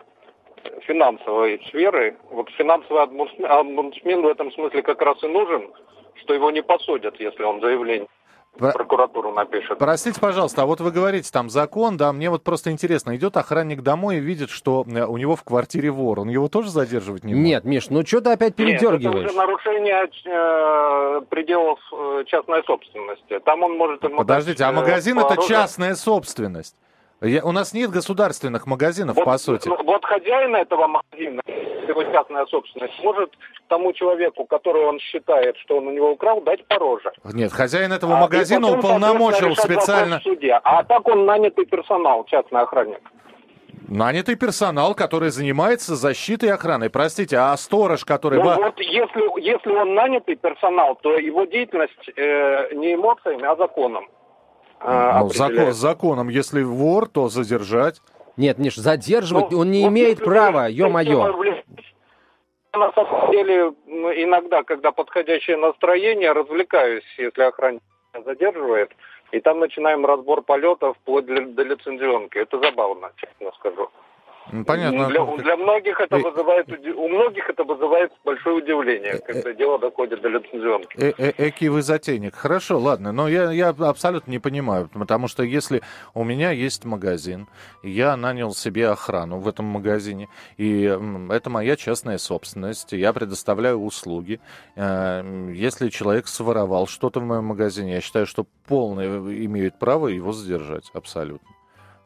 финансовой 0.82 1.60
сферы. 1.68 2.16
Вот 2.30 2.50
финансовый 2.50 3.02
омбудсмен 3.02 4.22
в 4.22 4.26
этом 4.26 4.52
смысле 4.52 4.82
как 4.82 5.00
раз 5.02 5.22
и 5.22 5.28
нужен, 5.28 5.70
что 6.16 6.34
его 6.34 6.50
не 6.50 6.62
посадят, 6.62 7.18
если 7.20 7.42
он 7.42 7.60
заявление 7.60 8.08
Про... 8.58 8.72
прокуратуру 8.72 9.32
напишет. 9.32 9.78
Простите, 9.78 10.20
пожалуйста, 10.20 10.62
а 10.62 10.66
вот 10.66 10.80
вы 10.80 10.90
говорите, 10.90 11.30
там 11.32 11.50
закон, 11.50 11.96
да, 11.96 12.12
мне 12.12 12.30
вот 12.30 12.42
просто 12.42 12.70
интересно, 12.70 13.16
идет 13.16 13.36
охранник 13.36 13.82
домой 13.82 14.16
и 14.16 14.20
видит, 14.20 14.50
что 14.50 14.84
э, 14.86 15.04
у 15.04 15.16
него 15.16 15.36
в 15.36 15.44
квартире 15.44 15.90
вор, 15.90 16.20
он 16.20 16.28
его 16.28 16.48
тоже 16.48 16.70
задерживать 16.70 17.24
не 17.24 17.34
может? 17.34 17.46
Нет, 17.46 17.64
Миш, 17.64 17.90
ну 17.90 18.04
что 18.04 18.20
ты 18.20 18.30
опять 18.30 18.54
передергиваешь? 18.54 19.02
Нет, 19.02 19.14
это 19.14 19.26
уже 19.26 19.36
нарушение 19.36 20.08
э, 20.24 21.20
пределов 21.28 21.78
э, 21.92 22.24
частной 22.26 22.62
собственности. 22.64 23.38
Там 23.44 23.62
он 23.62 23.76
может... 23.76 24.00
Подождите, 24.00 24.64
а 24.64 24.72
магазин 24.72 25.18
это 25.18 25.36
частная 25.46 25.94
собственность? 25.94 26.76
Я, 27.22 27.42
у 27.44 27.52
нас 27.52 27.72
нет 27.72 27.90
государственных 27.90 28.66
магазинов, 28.66 29.16
вот, 29.16 29.24
по 29.24 29.38
сути. 29.38 29.68
Вот 29.68 30.04
хозяин 30.04 30.54
этого 30.54 30.86
магазина, 30.86 31.40
его 31.88 32.04
частная 32.04 32.46
собственность, 32.46 32.94
может 33.02 33.30
тому 33.68 33.92
человеку, 33.92 34.44
который 34.44 34.84
он 34.84 34.98
считает, 35.00 35.56
что 35.58 35.78
он 35.78 35.88
у 35.88 35.90
него 35.92 36.12
украл, 36.12 36.40
дать 36.40 36.66
пороже. 36.66 37.12
Нет, 37.24 37.52
хозяин 37.52 37.92
этого 37.92 38.16
а, 38.16 38.20
магазина 38.20 38.68
потом, 38.68 38.78
уполномочил 38.78 39.56
специально... 39.56 40.20
Суде. 40.20 40.60
А 40.62 40.82
так 40.84 41.06
он 41.08 41.26
нанятый 41.26 41.66
персонал, 41.66 42.24
частный 42.24 42.60
охранник. 42.60 43.00
Нанятый 43.88 44.34
персонал, 44.34 44.94
который 44.94 45.30
занимается 45.30 45.94
защитой 45.94 46.46
и 46.46 46.52
охраной. 46.52 46.90
Простите, 46.90 47.36
а 47.36 47.56
сторож, 47.56 48.04
который... 48.04 48.42
Ну, 48.42 48.54
вот 48.56 48.80
если, 48.80 49.40
если 49.40 49.70
он 49.70 49.94
нанятый 49.94 50.34
персонал, 50.34 50.96
то 50.96 51.16
его 51.16 51.44
деятельность 51.44 51.92
э, 52.16 52.74
не 52.74 52.94
эмоциями, 52.94 53.44
а 53.44 53.54
законом. 53.54 54.08
А, 54.80 55.20
ну, 55.20 55.28
закон, 55.30 55.72
законом, 55.72 56.28
если 56.28 56.62
вор, 56.62 57.08
то 57.08 57.28
задержать. 57.28 58.00
Нет, 58.36 58.58
Миш, 58.58 58.76
задерживать 58.76 59.50
ну, 59.50 59.60
он 59.60 59.70
не 59.70 59.82
вот 59.82 59.88
имеет 59.88 60.18
права, 60.22 60.68
ё-моё. 60.68 61.34
На 62.74 62.92
самом 62.92 63.30
деле, 63.30 63.72
ну, 63.86 64.12
иногда, 64.12 64.62
когда 64.62 64.92
подходящее 64.92 65.56
настроение, 65.56 66.32
развлекаюсь, 66.32 67.04
если 67.16 67.42
охранник 67.42 67.82
задерживает, 68.24 68.90
и 69.32 69.40
там 69.40 69.60
начинаем 69.60 70.04
разбор 70.04 70.42
полетов 70.42 70.96
вплоть 70.98 71.26
до 71.26 71.62
лицензионки. 71.62 72.36
Это 72.38 72.58
забавно, 72.58 73.12
честно 73.16 73.50
скажу. 73.58 73.88
Ну, 74.52 74.64
понятно. 74.64 75.08
Для, 75.08 75.24
для 75.24 75.56
многих 75.56 76.00
это 76.00 76.18
вызывает, 76.18 76.68
у 76.68 77.08
многих 77.08 77.50
это 77.50 77.64
вызывает 77.64 78.12
большое 78.24 78.56
удивление, 78.56 79.14
э, 79.14 79.18
когда 79.18 79.52
дело 79.52 79.78
доходит 79.78 80.20
до 80.20 80.28
лицензионки. 80.28 80.96
Э 80.96 81.10
-э 81.10 81.34
Эки 81.48 81.68
вы 81.68 81.82
затейник. 81.82 82.34
Хорошо, 82.34 82.78
ладно, 82.78 83.12
но 83.12 83.28
я, 83.28 83.50
я 83.50 83.68
абсолютно 83.68 84.30
не 84.30 84.38
понимаю, 84.38 84.88
потому 84.92 85.28
что 85.28 85.42
если 85.42 85.82
у 86.14 86.24
меня 86.24 86.50
есть 86.52 86.84
магазин, 86.84 87.48
я 87.82 88.16
нанял 88.16 88.54
себе 88.54 88.88
охрану 88.88 89.38
в 89.38 89.48
этом 89.48 89.66
магазине, 89.66 90.28
и 90.58 90.84
это 91.30 91.50
моя 91.50 91.76
частная 91.76 92.18
собственность, 92.18 92.92
я 92.92 93.12
предоставляю 93.12 93.78
услуги. 93.78 94.40
Э, 94.76 95.22
если 95.54 95.88
человек 95.88 96.28
своровал 96.28 96.86
что-то 96.86 97.20
в 97.20 97.24
моем 97.24 97.44
магазине, 97.44 97.94
я 97.94 98.00
считаю, 98.00 98.26
что 98.26 98.46
полное 98.68 99.18
имеет 99.18 99.78
право 99.78 100.08
его 100.08 100.32
задержать, 100.32 100.90
абсолютно. 100.94 101.55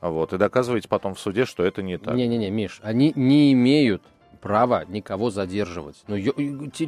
Вот, 0.00 0.32
и 0.32 0.38
доказываете 0.38 0.88
потом 0.88 1.14
в 1.14 1.20
суде, 1.20 1.44
что 1.44 1.64
это 1.64 1.82
не 1.82 1.98
так. 1.98 2.14
Не-не-не, 2.14 2.50
Миш, 2.50 2.80
они 2.82 3.12
не 3.14 3.52
имеют 3.52 4.02
права 4.40 4.84
никого 4.88 5.30
задерживать. 5.30 6.02
Ну, 6.08 6.16
ё, 6.16 6.32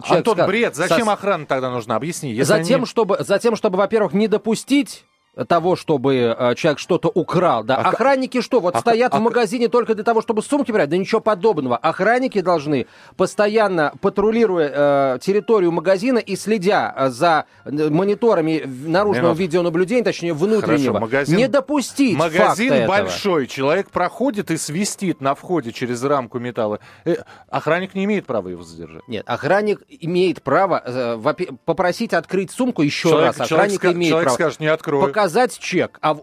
Антон, 0.09 0.35
скажет, 0.35 0.47
бред, 0.47 0.75
зачем 0.75 1.07
со... 1.07 1.12
охрана 1.12 1.47
тогда 1.47 1.71
нужна? 1.71 1.97
Объясни. 1.97 2.40
Затем, 2.42 2.81
они... 2.81 2.87
чтобы, 2.87 3.19
затем, 3.21 3.57
чтобы, 3.57 3.76
во-первых, 3.76 4.14
не 4.14 4.28
допустить 4.28 5.04
того, 5.49 5.77
чтобы 5.77 6.15
э, 6.17 6.55
человек 6.57 6.79
что-то 6.79 7.09
украл. 7.09 7.65
Да. 7.65 7.77
А, 7.77 7.89
Охранники 7.89 8.43
что, 8.43 8.61
вот 8.61 8.77
а, 8.77 8.81
стоят 8.81 9.15
а, 9.15 9.19
в 9.19 9.23
магазине 9.23 9.69
только 9.69 9.95
для 9.95 10.05
того, 10.05 10.21
чтобы 10.21 10.43
сумки 10.43 10.71
брать? 10.73 10.91
Да 10.91 10.97
ничего 10.99 11.23
подобного. 11.23 11.77
Охранники 11.79 12.41
должны, 12.43 12.87
постоянно 13.17 13.95
патрулируя 14.03 15.15
э, 15.15 15.19
территорию 15.21 15.73
магазина 15.73 16.19
и 16.19 16.37
следя 16.37 16.93
э, 16.95 17.09
за 17.09 17.47
э, 17.65 17.71
мониторами 17.89 18.62
наружного 18.67 19.29
Минут. 19.29 19.39
видеонаблюдения, 19.39 20.05
точнее 20.05 20.35
внутреннего, 20.35 20.93
Хорошо, 20.95 21.01
магазин, 21.01 21.37
не 21.39 21.49
допустить 21.49 22.17
Магазин 22.17 22.87
большой, 22.87 23.45
этого. 23.45 23.47
человек 23.47 23.91
проходит 23.91 24.51
и 24.51 24.59
свистит 24.59 25.23
на 25.23 25.35
входе 25.35 25.73
через 25.73 26.03
рамку 26.05 26.39
металла. 26.41 26.79
Э, 27.07 27.17
охранник 27.49 27.95
не 27.95 28.05
имеет 28.05 28.27
права 28.27 28.49
его 28.49 28.62
задержать. 28.62 29.09
Нет, 29.09 29.25
охранник 29.27 29.81
имеет 29.89 30.43
право 30.43 30.83
э, 30.85 31.57
попросить 31.65 32.12
открыть 32.12 32.51
сумку 32.51 32.83
еще 32.83 33.09
человек, 33.09 33.39
раз. 33.39 33.51
Охранник 33.51 33.81
человек, 33.81 33.97
имеет 33.97 34.11
человек 34.11 34.27
право. 34.27 34.37
скажет, 34.37 34.61
не 34.61 34.67
открою. 34.67 35.07
Пока 35.07 35.22
показать 35.23 35.59
чек. 35.59 35.99
А 36.02 36.17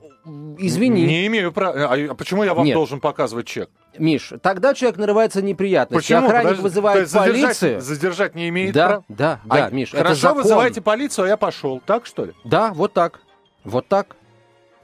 извини. 0.58 1.06
Не 1.06 1.27
имею 1.27 1.51
права. 1.51 1.94
А 1.94 2.13
почему 2.15 2.44
я 2.44 2.53
вам 2.53 2.65
Нет. 2.65 2.75
должен 2.75 3.00
показывать 3.00 3.48
чек? 3.48 3.70
Миш, 3.98 4.34
тогда 4.41 4.74
человек 4.74 5.00
нарывается 5.00 5.41
неприятности. 5.41 6.13
Почему? 6.13 6.27
Охранник 6.27 6.44
Подожди, 6.44 6.63
вызывает 6.63 7.12
полицию. 7.12 7.82
Задержать 7.82 8.36
не 8.36 8.50
имеет 8.50 8.74
да, 8.74 8.88
права? 8.88 9.03
Да, 9.10 9.39
да, 9.46 9.65
а, 9.65 9.70
Миш, 9.72 9.91
Хорошо, 9.91 10.10
это 10.10 10.15
закон. 10.15 10.44
вызывайте 10.44 10.82
полицию, 10.82 11.25
а 11.25 11.27
я 11.29 11.38
пошел. 11.38 11.82
Так, 11.86 12.06
что 12.06 12.25
ли? 12.25 12.34
Да, 12.44 12.72
вот 12.74 12.94
так. 12.94 13.22
Вот 13.63 13.88
так. 13.88 14.15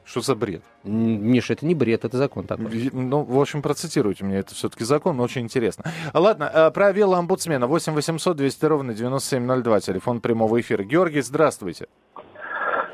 Что 0.04 0.22
за 0.22 0.36
бред? 0.36 0.62
Миша, 0.84 1.54
это 1.54 1.66
не 1.66 1.74
бред, 1.74 2.06
это 2.06 2.18
закон 2.18 2.46
такой. 2.46 2.92
Ну, 2.94 3.24
в 3.24 3.40
общем, 3.40 3.64
процитируйте 3.64 4.24
мне, 4.24 4.38
это 4.38 4.54
все-таки 4.54 4.84
закон, 4.84 5.18
но 5.18 5.24
очень 5.24 5.42
интересно. 5.42 5.86
Ладно, 6.14 6.72
про 6.74 6.92
велоомбудсмена. 6.92 7.66
8 7.66 7.94
800 7.94 8.38
200 8.38 8.66
ровно 8.66 8.94
9702, 8.94 9.80
телефон 9.80 10.22
прямого 10.22 10.62
эфира. 10.62 10.84
Георгий, 10.84 11.22
здравствуйте. 11.22 11.88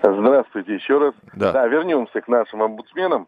Здравствуйте 0.01 0.75
еще 0.75 0.97
раз. 0.97 1.13
Да, 1.33 1.51
да 1.51 1.67
вернемся 1.67 2.21
к 2.21 2.27
нашим 2.27 2.63
омбудсменам. 2.63 3.27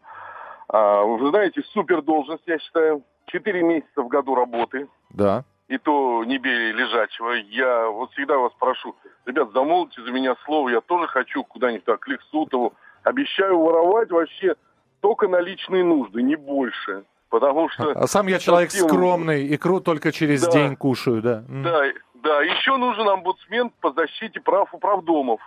А, 0.68 1.02
вы 1.02 1.30
знаете, 1.30 1.62
супер 1.72 2.02
должность, 2.02 2.42
я 2.46 2.58
считаю. 2.58 3.02
Четыре 3.26 3.62
месяца 3.62 4.02
в 4.02 4.08
году 4.08 4.34
работы. 4.34 4.86
Да. 5.10 5.44
И 5.68 5.78
то 5.78 6.24
не 6.24 6.38
бей 6.38 6.72
лежачего. 6.72 7.32
Я 7.32 7.88
вот 7.88 8.12
всегда 8.12 8.36
вас 8.36 8.52
прошу, 8.58 8.94
ребят, 9.24 9.50
замолвите 9.52 10.02
за 10.02 10.10
меня 10.10 10.36
слово, 10.44 10.68
я 10.68 10.80
тоже 10.82 11.06
хочу 11.06 11.42
куда-нибудь 11.42 11.84
так, 11.84 12.00
к 12.00 12.08
Лексутову. 12.08 12.74
Обещаю 13.02 13.58
воровать 13.58 14.10
вообще 14.10 14.56
только 15.00 15.26
на 15.26 15.40
личные 15.40 15.84
нужды, 15.84 16.22
не 16.22 16.36
больше. 16.36 17.04
Потому 17.30 17.68
что... 17.70 17.92
А 17.92 18.06
сам 18.06 18.26
я 18.26 18.38
человек 18.38 18.70
совсем... 18.70 18.88
скромный, 18.88 19.54
икру 19.54 19.80
только 19.80 20.12
через 20.12 20.42
да, 20.42 20.52
день 20.52 20.76
кушаю, 20.76 21.22
да. 21.22 21.44
Да, 21.48 21.82
да. 22.14 22.42
Еще 22.42 22.76
нужен 22.76 23.08
омбудсмен 23.08 23.70
по 23.80 23.90
защите 23.92 24.40
прав 24.40 24.72
управдомов 24.74 25.40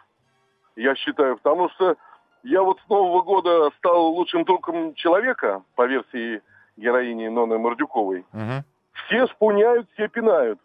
я 0.78 0.96
считаю, 0.96 1.38
потому 1.38 1.70
что 1.72 1.98
я 2.44 2.62
вот 2.62 2.80
с 2.80 2.90
Нового 2.90 3.22
года 3.24 3.70
стал 3.78 4.14
лучшим 4.14 4.46
другом 4.46 4.94
человека, 4.94 5.64
по 5.76 5.86
версии 5.86 6.42
героини 6.78 7.28
Ноны 7.28 7.58
Мордюковой. 7.58 8.26
Угу. 8.32 8.64
Все 8.94 9.28
шпуняют, 9.28 9.90
все 9.94 10.08
пинают. 10.08 10.60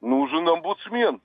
Нужен 0.00 0.48
омбудсмен. 0.48 1.20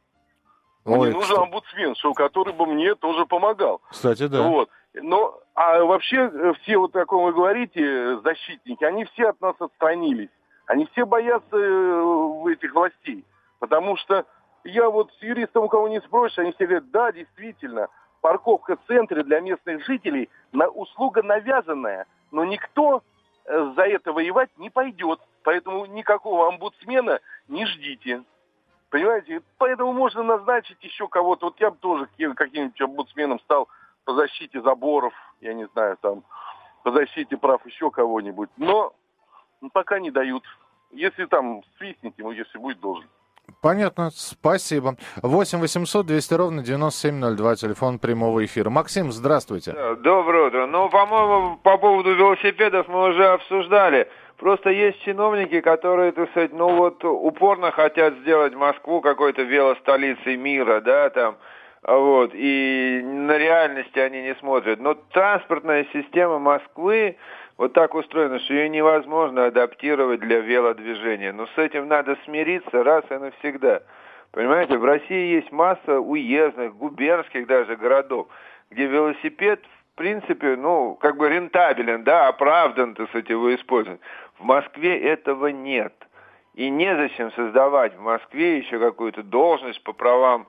Ой, 0.85 0.97
мне 0.97 1.07
нужен 1.07 1.21
кстати. 1.21 1.39
омбудсмен, 1.39 1.95
что, 1.95 2.13
который 2.13 2.53
бы 2.53 2.65
мне 2.65 2.95
тоже 2.95 3.25
помогал. 3.25 3.81
Кстати, 3.89 4.27
да. 4.27 4.43
Вот. 4.43 4.69
Но, 4.93 5.39
а 5.55 5.83
вообще 5.83 6.29
э, 6.31 6.53
все, 6.61 6.77
вот 6.77 6.95
о 6.95 7.05
ком 7.05 7.25
вы 7.25 7.33
говорите, 7.33 8.19
защитники, 8.19 8.83
они 8.83 9.05
все 9.05 9.29
от 9.29 9.41
нас 9.41 9.55
отстранились. 9.59 10.29
Они 10.65 10.85
все 10.91 11.05
боятся 11.05 11.55
э, 11.55 12.51
этих 12.51 12.73
властей. 12.73 13.25
Потому 13.59 13.97
что 13.97 14.25
я 14.63 14.89
вот 14.89 15.11
с 15.19 15.23
юристом, 15.23 15.65
у 15.65 15.69
кого 15.69 15.87
не 15.87 16.01
спросишь, 16.01 16.39
они 16.39 16.51
все 16.51 16.65
говорят, 16.65 16.91
да, 16.91 17.11
действительно, 17.11 17.87
парковка 18.21 18.75
в 18.75 18.87
центре 18.87 19.23
для 19.23 19.39
местных 19.39 19.85
жителей 19.85 20.29
на, 20.51 20.67
услуга 20.67 21.23
навязанная, 21.23 22.05
но 22.31 22.45
никто 22.45 23.03
э, 23.45 23.73
за 23.75 23.83
это 23.83 24.11
воевать 24.13 24.49
не 24.57 24.69
пойдет. 24.69 25.19
Поэтому 25.43 25.85
никакого 25.85 26.47
омбудсмена 26.47 27.19
не 27.47 27.65
ждите. 27.65 28.23
Понимаете? 28.89 29.41
Поэтому 29.57 29.93
можно 29.93 30.23
назначить 30.23 30.81
еще 30.83 31.07
кого-то. 31.07 31.47
Вот 31.47 31.59
я 31.59 31.71
бы 31.71 31.77
тоже 31.77 32.07
каким-нибудь 32.35 32.81
омбудсменом 32.81 33.39
стал 33.41 33.67
по 34.05 34.13
защите 34.13 34.61
заборов, 34.61 35.13
я 35.41 35.53
не 35.53 35.67
знаю, 35.67 35.97
там, 36.01 36.23
по 36.83 36.91
защите 36.91 37.35
прав 37.35 37.65
еще 37.65 37.91
кого-нибудь. 37.91 38.49
Но 38.57 38.93
пока 39.73 39.99
не 39.99 40.11
дают. 40.11 40.43
Если 40.91 41.25
там 41.25 41.63
свистните, 41.77 42.15
ему, 42.19 42.31
если 42.31 42.57
будет, 42.57 42.79
должен. 42.79 43.09
Понятно, 43.61 44.09
спасибо. 44.11 44.95
8 45.21 45.59
800 45.59 46.05
200 46.05 46.33
ровно 46.35 46.63
9702, 46.63 47.55
телефон 47.55 47.99
прямого 47.99 48.45
эфира. 48.45 48.69
Максим, 48.69 49.11
здравствуйте. 49.11 49.73
Доброе 50.03 50.47
утро. 50.47 50.67
Ну, 50.67 50.89
по-моему, 50.89 51.57
по 51.63 51.77
поводу 51.77 52.13
велосипедов 52.13 52.87
мы 52.87 53.09
уже 53.09 53.25
обсуждали. 53.25 54.07
Просто 54.37 54.69
есть 54.69 55.01
чиновники, 55.01 55.61
которые, 55.61 56.11
так 56.11 56.29
сказать, 56.29 56.53
ну 56.53 56.75
вот 56.75 57.03
упорно 57.03 57.71
хотят 57.71 58.13
сделать 58.19 58.53
Москву 58.53 59.01
какой-то 59.01 59.41
велостолицей 59.41 60.37
мира, 60.37 60.79
да, 60.79 61.09
там, 61.09 61.37
вот, 61.81 62.31
и 62.35 63.01
на 63.03 63.35
реальности 63.37 63.97
они 63.97 64.21
не 64.21 64.35
смотрят. 64.35 64.79
Но 64.79 64.93
транспортная 64.93 65.87
система 65.91 66.37
Москвы, 66.37 67.17
вот 67.57 67.73
так 67.73 67.95
устроена, 67.95 68.39
что 68.39 68.53
ее 68.53 68.69
невозможно 68.69 69.45
адаптировать 69.45 70.19
для 70.19 70.39
велодвижения. 70.39 71.33
Но 71.33 71.47
с 71.47 71.57
этим 71.57 71.87
надо 71.87 72.17
смириться 72.25 72.83
раз 72.83 73.03
и 73.09 73.15
навсегда. 73.15 73.81
Понимаете, 74.31 74.77
в 74.77 74.85
России 74.85 75.35
есть 75.35 75.51
масса 75.51 75.99
уездных, 75.99 76.75
губернских 76.75 77.47
даже 77.47 77.75
городов, 77.75 78.27
где 78.69 78.85
велосипед 78.85 79.63
в 79.93 79.97
принципе, 79.97 80.55
ну, 80.55 80.93
как 81.01 81.17
бы 81.17 81.27
рентабелен, 81.27 82.03
да, 82.03 82.27
оправдан, 82.27 82.93
так 82.93 83.09
сказать, 83.09 83.29
его 83.29 83.55
использовать. 83.55 83.99
В 84.37 84.43
Москве 84.43 84.95
этого 84.99 85.47
нет. 85.47 85.91
И 86.53 86.69
незачем 86.69 87.31
создавать 87.31 87.95
в 87.95 88.01
Москве 88.01 88.59
еще 88.59 88.77
какую-то 88.77 89.23
должность 89.23 89.83
по 89.83 89.93
правам 89.93 90.45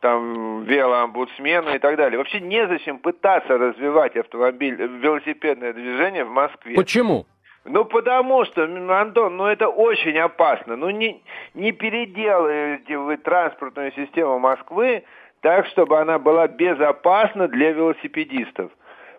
там 0.00 0.64
велоомбудсмена 0.64 1.70
и 1.70 1.78
так 1.78 1.96
далее. 1.96 2.18
Вообще 2.18 2.40
незачем 2.40 2.98
пытаться 2.98 3.56
развивать 3.56 4.16
автомобиль, 4.16 4.74
велосипедное 4.74 5.72
движение 5.72 6.24
в 6.24 6.30
Москве. 6.30 6.74
Почему? 6.74 7.26
Ну, 7.64 7.84
потому 7.84 8.44
что, 8.46 8.64
Антон, 8.64 9.36
ну 9.36 9.46
это 9.46 9.68
очень 9.68 10.18
опасно. 10.18 10.76
Ну, 10.76 10.88
не, 10.90 11.22
не 11.54 11.72
переделаете 11.72 12.96
вы 12.96 13.18
транспортную 13.18 13.92
систему 13.92 14.38
Москвы 14.38 15.04
так, 15.40 15.66
чтобы 15.66 15.98
она 15.98 16.18
была 16.18 16.48
безопасна 16.48 17.48
для 17.48 17.72
велосипедистов. 17.72 18.70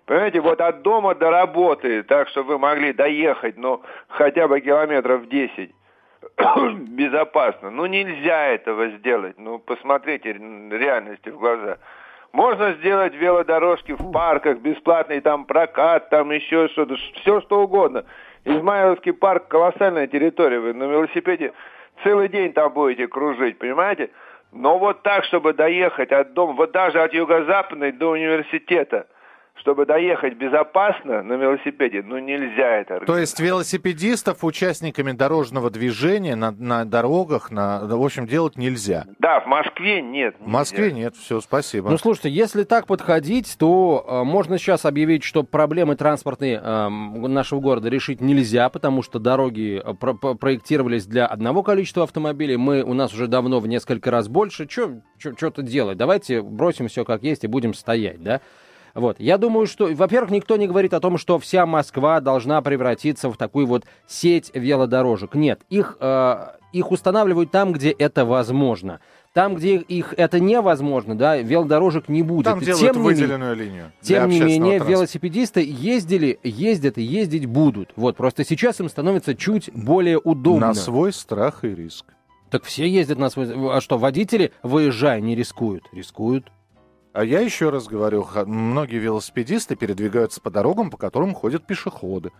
Понимаете, 0.06 0.42
вот 0.42 0.60
от 0.60 0.82
дома 0.82 1.14
до 1.14 1.30
работы, 1.30 2.04
так, 2.04 2.28
чтобы 2.30 2.54
вы 2.54 2.60
могли 2.60 2.92
доехать, 2.92 3.58
ну, 3.58 3.82
хотя 4.08 4.48
бы 4.48 4.60
километров 4.60 5.28
10, 5.28 5.72
безопасно. 6.88 7.72
Ну, 7.72 7.86
нельзя 7.86 8.48
этого 8.48 8.90
сделать. 8.90 9.38
Ну, 9.38 9.60
посмотрите 9.60 10.34
реальности 10.34 11.30
в 11.30 11.38
глаза. 11.38 11.78
Можно 12.32 12.74
сделать 12.74 13.14
велодорожки 13.14 13.92
в 13.92 14.12
парках, 14.12 14.60
бесплатный 14.60 15.20
там 15.20 15.46
прокат, 15.46 16.10
там 16.10 16.32
еще 16.32 16.70
что-то, 16.70 16.96
все 16.96 17.42
что 17.42 17.62
угодно. 17.62 18.06
Измайловский 18.46 19.12
парк 19.14 19.48
колоссальная 19.50 20.08
территория, 20.08 20.60
вы 20.60 20.74
на 20.74 20.86
велосипеде 20.86 21.52
целый 22.04 22.30
день 22.30 22.54
там 22.54 22.72
будете 22.72 23.08
кружить, 23.08 23.60
понимаете? 23.60 24.12
Но 24.54 24.78
вот 24.78 25.04
так, 25.04 25.26
чтобы 25.26 25.54
доехать 25.54 26.12
от 26.12 26.34
дома, 26.34 26.54
вот 26.54 26.72
даже 26.72 27.02
от 27.02 27.14
юго-западной 27.14 27.92
до 27.92 28.12
университета– 28.12 29.08
чтобы 29.62 29.86
доехать 29.86 30.36
безопасно 30.38 31.22
на 31.22 31.34
велосипеде, 31.34 32.02
ну 32.02 32.18
нельзя 32.18 32.78
это. 32.78 33.00
То 33.06 33.18
есть 33.18 33.40
велосипедистов 33.40 34.44
участниками 34.44 35.12
дорожного 35.12 35.70
движения 35.70 36.36
на, 36.36 36.52
на 36.52 36.84
дорогах, 36.84 37.52
на, 37.52 37.82
в 37.86 38.04
общем, 38.04 38.26
делать 38.26 38.58
нельзя? 38.58 39.06
Да, 39.20 39.40
в 39.42 39.46
Москве 39.46 40.02
нет. 40.02 40.36
В 40.40 40.48
Москве 40.48 40.92
нет, 40.92 41.16
все, 41.16 41.40
спасибо. 41.42 41.90
Ну, 41.90 41.98
слушайте, 41.98 42.30
если 42.30 42.64
так 42.64 42.88
подходить, 42.88 43.56
то 43.60 44.06
э, 44.08 44.24
можно 44.24 44.58
сейчас 44.58 44.86
объявить, 44.86 45.24
что 45.24 45.44
проблемы 45.44 45.96
транспортные 45.96 46.60
э, 46.62 46.90
нашего 46.90 47.60
города 47.60 47.88
решить 47.90 48.20
нельзя, 48.20 48.70
потому 48.70 49.04
что 49.04 49.20
дороги 49.20 49.82
э, 49.84 49.94
про 49.94 50.14
проектировались 50.36 51.06
для 51.06 51.28
одного 51.28 51.62
количества 51.62 52.04
автомобилей, 52.04 52.58
мы, 52.58 52.84
у 52.84 52.94
нас 52.94 53.14
уже 53.14 53.28
давно 53.28 53.60
в 53.60 53.68
несколько 53.68 54.10
раз 54.12 54.28
больше, 54.28 54.68
что-то 54.68 55.62
делать, 55.62 55.98
давайте 55.98 56.42
бросим 56.42 56.88
все 56.88 57.06
как 57.06 57.24
есть 57.24 57.44
и 57.44 57.48
будем 57.48 57.74
стоять, 57.74 58.22
да? 58.24 58.42
Вот. 58.94 59.20
Я 59.20 59.38
думаю, 59.38 59.68
что, 59.68 59.88
во-первых, 59.94 60.32
никто 60.32 60.58
не 60.58 60.68
говорит 60.68 60.94
о 60.94 61.00
том, 61.00 61.18
что 61.18 61.40
вся 61.40 61.66
Москва 61.66 62.20
должна 62.20 62.62
превратиться 62.62 63.30
в 63.30 63.38
такую 63.38 63.68
вот 63.68 63.86
сеть 64.08 64.52
велодорожек. 64.54 65.36
Нет, 65.36 65.62
их, 65.70 65.98
э, 66.00 66.48
их 66.74 66.92
устанавливают 66.92 67.52
там, 67.52 67.72
где 67.74 67.92
это 67.92 68.26
возможно. 68.26 69.00
Там, 69.34 69.56
где 69.56 69.78
их 69.78 70.14
это 70.18 70.42
невозможно, 70.42 71.18
да, 71.18 71.38
велодорожек 71.38 72.10
не 72.10 72.22
будет. 72.22 72.46
Там 72.46 72.60
делают 72.60 72.94
тем 72.94 73.02
выделенную 73.02 73.56
не, 73.56 73.64
линию. 73.64 73.92
Тем 74.02 74.30
не 74.30 74.42
менее, 74.42 74.72
транспорта. 74.72 74.92
велосипедисты 74.92 75.66
ездили, 75.66 76.40
ездят 76.44 76.98
и 76.98 77.02
ездить 77.02 77.46
будут. 77.46 77.94
Вот, 77.96 78.18
просто 78.18 78.44
сейчас 78.44 78.82
им 78.82 78.90
становится 78.90 79.34
чуть 79.34 79.72
более 79.74 80.20
удобно. 80.20 80.68
На 80.68 80.74
свой 80.74 81.14
страх 81.14 81.64
и 81.64 81.70
риск. 81.70 82.08
Так 82.50 82.66
все 82.66 82.86
ездят 82.86 83.18
на 83.18 83.30
свой... 83.30 83.48
А 83.74 83.80
что, 83.80 83.98
водители, 83.98 84.52
выезжая, 84.62 85.22
не 85.22 85.36
рискуют? 85.36 85.86
Рискуют. 85.94 86.52
А 87.14 87.24
я 87.26 87.42
еще 87.42 87.70
раз 87.70 87.88
говорю, 87.88 88.28
многие 88.46 88.98
велосипедисты 88.98 89.76
передвигаются 89.76 90.40
по 90.40 90.50
дорогам, 90.50 90.90
по 90.90 90.98
которым 90.98 91.34
ходят 91.34 91.66
пешеходы, 91.66 92.32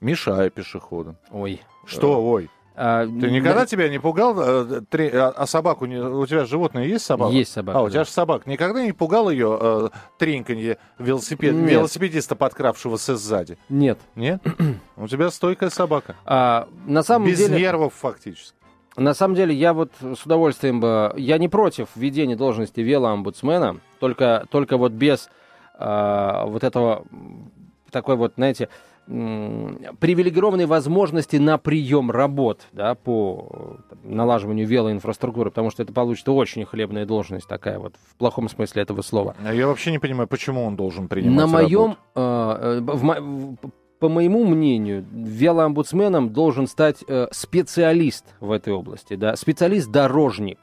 мешая 0.00 0.50
пешеходам. 0.50 1.16
Ой. 1.30 1.60
Что, 1.84 2.24
ой? 2.24 2.50
А, 2.76 3.04
Ты 3.04 3.30
никогда 3.30 3.60
да... 3.60 3.66
тебя 3.66 3.88
не 3.88 4.00
пугал, 4.00 4.34
а, 4.36 4.80
три, 4.88 5.08
а, 5.08 5.28
а 5.28 5.46
собаку, 5.46 5.86
не, 5.86 5.96
у 5.96 6.26
тебя 6.26 6.44
животное 6.44 6.84
есть 6.84 7.04
собака? 7.04 7.32
Есть 7.32 7.52
собака. 7.52 7.78
А, 7.78 7.82
у 7.82 7.88
тебя 7.88 8.00
да. 8.00 8.04
же 8.04 8.10
собака. 8.10 8.50
Никогда 8.50 8.82
не 8.82 8.92
пугал 8.92 9.30
ее 9.30 9.56
э, 9.60 9.88
треньканье 10.18 10.78
велосипед, 10.98 11.54
велосипедиста, 11.54 12.34
подкравшегося 12.34 13.16
сзади? 13.16 13.58
Нет. 13.68 14.00
Нет? 14.16 14.42
у 14.96 15.06
тебя 15.06 15.30
стойкая 15.30 15.70
собака. 15.70 16.16
А, 16.24 16.68
на 16.86 17.04
самом 17.04 17.28
Без 17.28 17.38
деле... 17.38 17.60
нервов 17.60 17.94
фактически. 17.94 18.56
На 18.96 19.14
самом 19.14 19.34
деле, 19.34 19.54
я 19.54 19.72
вот 19.72 19.92
с 20.00 20.24
удовольствием 20.24 20.80
бы... 20.80 21.12
Я 21.16 21.38
не 21.38 21.48
против 21.48 21.88
введения 21.96 22.36
должности 22.36 22.80
велоомбудсмена, 22.80 23.80
только, 23.98 24.46
только 24.50 24.76
вот 24.76 24.92
без 24.92 25.28
э, 25.78 26.42
вот 26.46 26.62
этого 26.62 27.04
такой 27.90 28.16
вот, 28.16 28.34
знаете, 28.36 28.68
привилегированной 29.06 30.66
возможности 30.66 31.36
на 31.36 31.58
прием 31.58 32.10
работ 32.10 32.62
да, 32.72 32.94
по 32.94 33.78
налаживанию 34.02 34.66
велоинфраструктуры, 34.66 35.50
потому 35.50 35.70
что 35.70 35.82
это 35.82 35.92
получится 35.92 36.32
очень 36.32 36.64
хлебная 36.64 37.04
должность 37.04 37.46
такая 37.46 37.78
вот, 37.78 37.94
в 38.10 38.16
плохом 38.16 38.48
смысле 38.48 38.82
этого 38.82 39.02
слова. 39.02 39.36
А 39.44 39.52
я 39.52 39.66
вообще 39.66 39.90
не 39.90 39.98
понимаю, 39.98 40.26
почему 40.26 40.64
он 40.64 40.76
должен 40.76 41.08
принимать 41.08 41.36
На 41.36 41.46
моем, 41.46 41.96
э, 42.14 42.80
в, 42.80 43.56
по 44.04 44.10
моему 44.10 44.44
мнению, 44.44 45.02
велоомбудсменом 45.10 46.30
должен 46.30 46.66
стать 46.66 47.02
э, 47.08 47.28
специалист 47.32 48.26
в 48.38 48.52
этой 48.52 48.74
области, 48.74 49.16
да, 49.16 49.34
специалист-дорожник. 49.34 50.58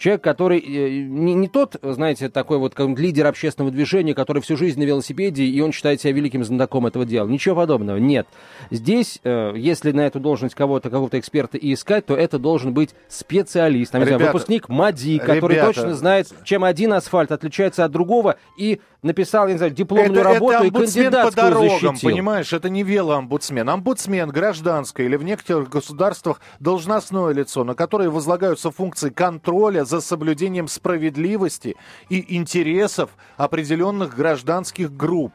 Человек, 0.00 0.24
который 0.24 0.60
э, 0.60 1.02
не, 1.02 1.34
не 1.34 1.46
тот, 1.46 1.76
знаете, 1.82 2.30
такой 2.30 2.56
вот 2.56 2.74
как 2.74 2.98
лидер 2.98 3.26
общественного 3.26 3.70
движения, 3.70 4.14
который 4.14 4.40
всю 4.40 4.56
жизнь 4.56 4.80
на 4.80 4.84
велосипеде, 4.84 5.44
и 5.44 5.60
он 5.60 5.72
считает 5.72 6.00
себя 6.00 6.14
великим 6.14 6.42
знатоком 6.42 6.86
этого 6.86 7.04
дела. 7.04 7.28
Ничего 7.28 7.54
подобного, 7.54 7.98
нет. 7.98 8.26
Здесь, 8.70 9.20
э, 9.24 9.52
если 9.56 9.92
на 9.92 10.06
эту 10.06 10.18
должность 10.18 10.54
кого-то, 10.54 10.88
какого-то 10.88 11.18
эксперта 11.18 11.58
и 11.58 11.74
искать, 11.74 12.06
то 12.06 12.16
это 12.16 12.38
должен 12.38 12.72
быть 12.72 12.94
специалист. 13.08 13.92
Там, 13.92 14.00
ребята, 14.00 14.16
знаю, 14.16 14.32
выпускник 14.32 14.70
МАДИ, 14.70 15.18
который 15.18 15.56
ребята, 15.56 15.74
точно 15.74 15.94
знает, 15.94 16.28
чем 16.44 16.64
один 16.64 16.94
асфальт 16.94 17.30
отличается 17.30 17.84
от 17.84 17.92
другого, 17.92 18.36
и 18.56 18.80
написал, 19.02 19.48
я 19.48 19.52
не 19.52 19.58
знаю, 19.58 19.72
дипломную 19.72 20.20
это, 20.20 20.22
работу 20.22 20.54
это 20.54 20.66
и 20.66 20.70
кандидатскую 20.70 21.32
по 21.32 21.36
дорогам, 21.36 21.78
защитил. 21.78 22.10
понимаешь, 22.10 22.52
это 22.52 22.68
не 22.68 22.82
велоомбудсмен. 22.82 23.68
Омбудсмен 23.68 24.30
гражданское 24.30 25.04
или 25.04 25.16
в 25.16 25.24
некоторых 25.24 25.68
государствах 25.68 26.40
должностное 26.58 27.32
лицо, 27.32 27.64
на 27.64 27.74
которое 27.74 28.10
возлагаются 28.10 28.70
функции 28.70 29.10
контроля 29.10 29.84
за 29.90 30.00
соблюдением 30.00 30.68
справедливости 30.68 31.76
и 32.08 32.36
интересов 32.36 33.10
определенных 33.36 34.16
гражданских 34.16 34.96
групп. 34.96 35.32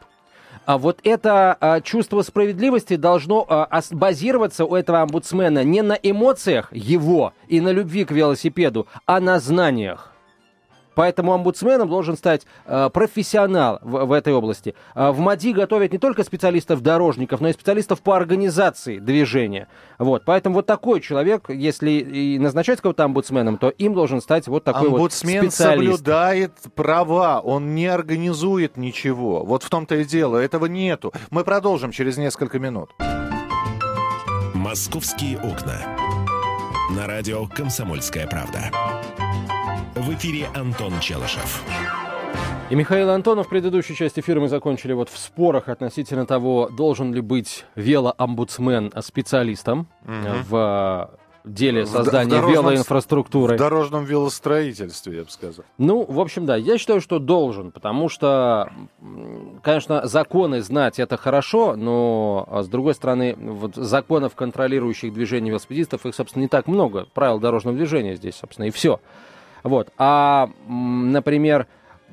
А 0.65 0.77
вот 0.77 0.99
это 1.03 1.55
а, 1.59 1.81
чувство 1.81 2.21
справедливости 2.23 2.95
должно 2.95 3.45
а, 3.47 3.81
базироваться 3.91 4.65
у 4.65 4.73
этого 4.73 5.01
омбудсмена 5.01 5.63
не 5.63 5.83
на 5.83 5.93
эмоциях 5.93 6.69
его 6.71 7.33
и 7.47 7.61
на 7.61 7.69
любви 7.69 8.05
к 8.05 8.11
велосипеду, 8.11 8.87
а 9.05 9.19
на 9.19 9.39
знаниях. 9.39 10.14
Поэтому 10.95 11.33
омбудсменом 11.33 11.89
должен 11.89 12.17
стать 12.17 12.43
э, 12.65 12.89
профессионал 12.91 13.79
в, 13.81 14.05
в 14.05 14.11
этой 14.11 14.33
области. 14.33 14.73
Э, 14.95 15.11
в 15.11 15.19
МАДИ 15.19 15.49
готовят 15.49 15.91
не 15.91 15.99
только 15.99 16.23
специалистов-дорожников, 16.23 17.41
но 17.41 17.49
и 17.49 17.53
специалистов 17.53 18.01
по 18.01 18.15
организации 18.15 18.99
движения. 18.99 19.67
Вот. 19.99 20.23
Поэтому 20.25 20.55
вот 20.55 20.65
такой 20.65 21.01
человек, 21.01 21.49
если 21.49 21.91
и 21.91 22.39
назначать 22.39 22.81
кого-то 22.81 23.03
омбудсменом, 23.03 23.57
то 23.57 23.69
им 23.69 23.93
должен 23.93 24.21
стать 24.21 24.47
вот 24.47 24.63
такой 24.63 24.87
Омбудсмен 24.87 25.43
вот 25.43 25.53
специалист. 25.53 25.97
соблюдает 25.97 26.51
права, 26.75 27.41
он 27.41 27.75
не 27.75 27.87
организует 27.87 28.77
ничего. 28.77 29.43
Вот 29.43 29.63
в 29.63 29.69
том-то 29.69 29.95
и 29.95 30.05
дело, 30.05 30.37
этого 30.37 30.65
нету. 30.65 31.13
Мы 31.29 31.43
продолжим 31.43 31.91
через 31.91 32.17
несколько 32.17 32.59
минут. 32.59 32.91
«Московские 34.53 35.37
окна». 35.37 35.77
На 36.95 37.07
радио 37.07 37.45
«Комсомольская 37.47 38.27
правда». 38.27 38.71
В 39.95 40.13
эфире 40.13 40.49
Антон 40.53 40.99
Челышев. 40.99 41.63
И 42.69 42.75
Михаил 42.75 43.11
Антонов 43.11 43.47
в 43.47 43.49
предыдущей 43.49 43.95
части 43.95 44.19
эфира 44.19 44.41
мы 44.41 44.49
закончили 44.49 44.91
вот 44.91 45.07
в 45.07 45.17
спорах 45.17 45.69
относительно 45.69 46.25
того, 46.25 46.69
должен 46.69 47.13
ли 47.13 47.21
быть 47.21 47.63
велоомбудсмен 47.75 48.91
специалистом 48.99 49.87
угу. 50.03 50.43
в 50.49 51.11
деле 51.45 51.85
создания 51.85 52.41
в 52.41 52.51
велоинфраструктуры. 52.51 53.55
В 53.55 53.57
дорожном 53.57 54.03
велостроительстве, 54.03 55.19
я 55.19 55.23
бы 55.23 55.29
сказал. 55.29 55.63
Ну, 55.77 56.03
в 56.03 56.19
общем, 56.19 56.45
да, 56.45 56.57
я 56.57 56.77
считаю, 56.77 56.99
что 56.99 57.19
должен, 57.19 57.71
потому 57.71 58.09
что, 58.09 58.69
конечно, 59.63 60.07
законы 60.07 60.61
знать 60.61 60.99
это 60.99 61.15
хорошо, 61.15 61.77
но, 61.77 62.45
а 62.51 62.63
с 62.63 62.67
другой 62.67 62.95
стороны, 62.95 63.33
вот 63.37 63.75
законов, 63.75 64.35
контролирующих 64.35 65.13
движение 65.13 65.51
велосипедистов, 65.51 66.05
их, 66.05 66.13
собственно, 66.15 66.41
не 66.41 66.49
так 66.49 66.67
много. 66.67 67.07
Правил 67.13 67.39
дорожного 67.39 67.77
движения 67.77 68.17
здесь, 68.17 68.35
собственно, 68.35 68.65
и 68.65 68.71
все. 68.71 68.99
Вот. 69.65 69.91
А, 69.97 70.51
например, 70.67 71.65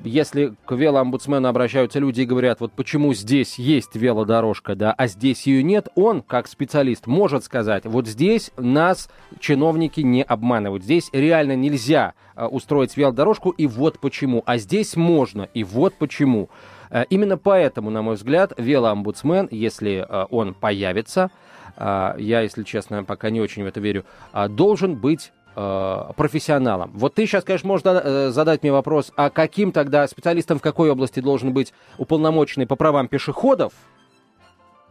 если 0.03 0.55
к 0.65 0.71
велоомбудсмену 0.71 1.47
обращаются 1.47 1.99
люди 1.99 2.21
и 2.21 2.25
говорят, 2.25 2.59
вот 2.59 2.73
почему 2.73 3.13
здесь 3.13 3.59
есть 3.59 3.95
велодорожка, 3.95 4.73
да, 4.73 4.91
а 4.91 5.05
здесь 5.05 5.45
ее 5.45 5.61
нет, 5.61 5.87
он, 5.93 6.23
как 6.23 6.47
специалист, 6.47 7.05
может 7.05 7.43
сказать, 7.43 7.85
вот 7.85 8.07
здесь 8.07 8.49
нас 8.57 9.07
чиновники 9.39 10.01
не 10.01 10.23
обманывают, 10.23 10.83
здесь 10.83 11.11
реально 11.13 11.55
нельзя 11.55 12.15
а, 12.35 12.47
устроить 12.47 12.97
велодорожку, 12.97 13.51
и 13.51 13.67
вот 13.67 13.99
почему, 13.99 14.41
а 14.47 14.57
здесь 14.57 14.95
можно, 14.95 15.47
и 15.53 15.63
вот 15.63 15.93
почему. 15.93 16.49
А, 16.89 17.03
именно 17.03 17.37
поэтому, 17.37 17.91
на 17.91 18.01
мой 18.01 18.15
взгляд, 18.15 18.53
велоомбудсмен, 18.57 19.47
если 19.51 20.03
а, 20.09 20.25
он 20.31 20.55
появится, 20.55 21.29
я, 21.75 22.15
если 22.17 22.61
честно, 22.61 23.03
пока 23.03 23.31
не 23.31 23.41
очень 23.41 23.63
в 23.63 23.65
это 23.65 23.79
верю, 23.79 24.05
должен 24.49 24.95
быть 24.95 25.31
профессионалом. 25.53 26.91
Вот 26.93 27.15
ты 27.15 27.25
сейчас, 27.25 27.43
конечно, 27.43 27.67
можешь 27.67 27.85
э, 27.85 28.29
задать 28.31 28.63
мне 28.63 28.71
вопрос, 28.71 29.11
а 29.15 29.29
каким 29.29 29.71
тогда 29.71 30.07
специалистом 30.07 30.59
в 30.59 30.61
какой 30.61 30.89
области 30.89 31.19
должен 31.19 31.53
быть 31.53 31.73
уполномоченный 31.97 32.65
по 32.65 32.75
правам 32.75 33.07
пешеходов? 33.07 33.73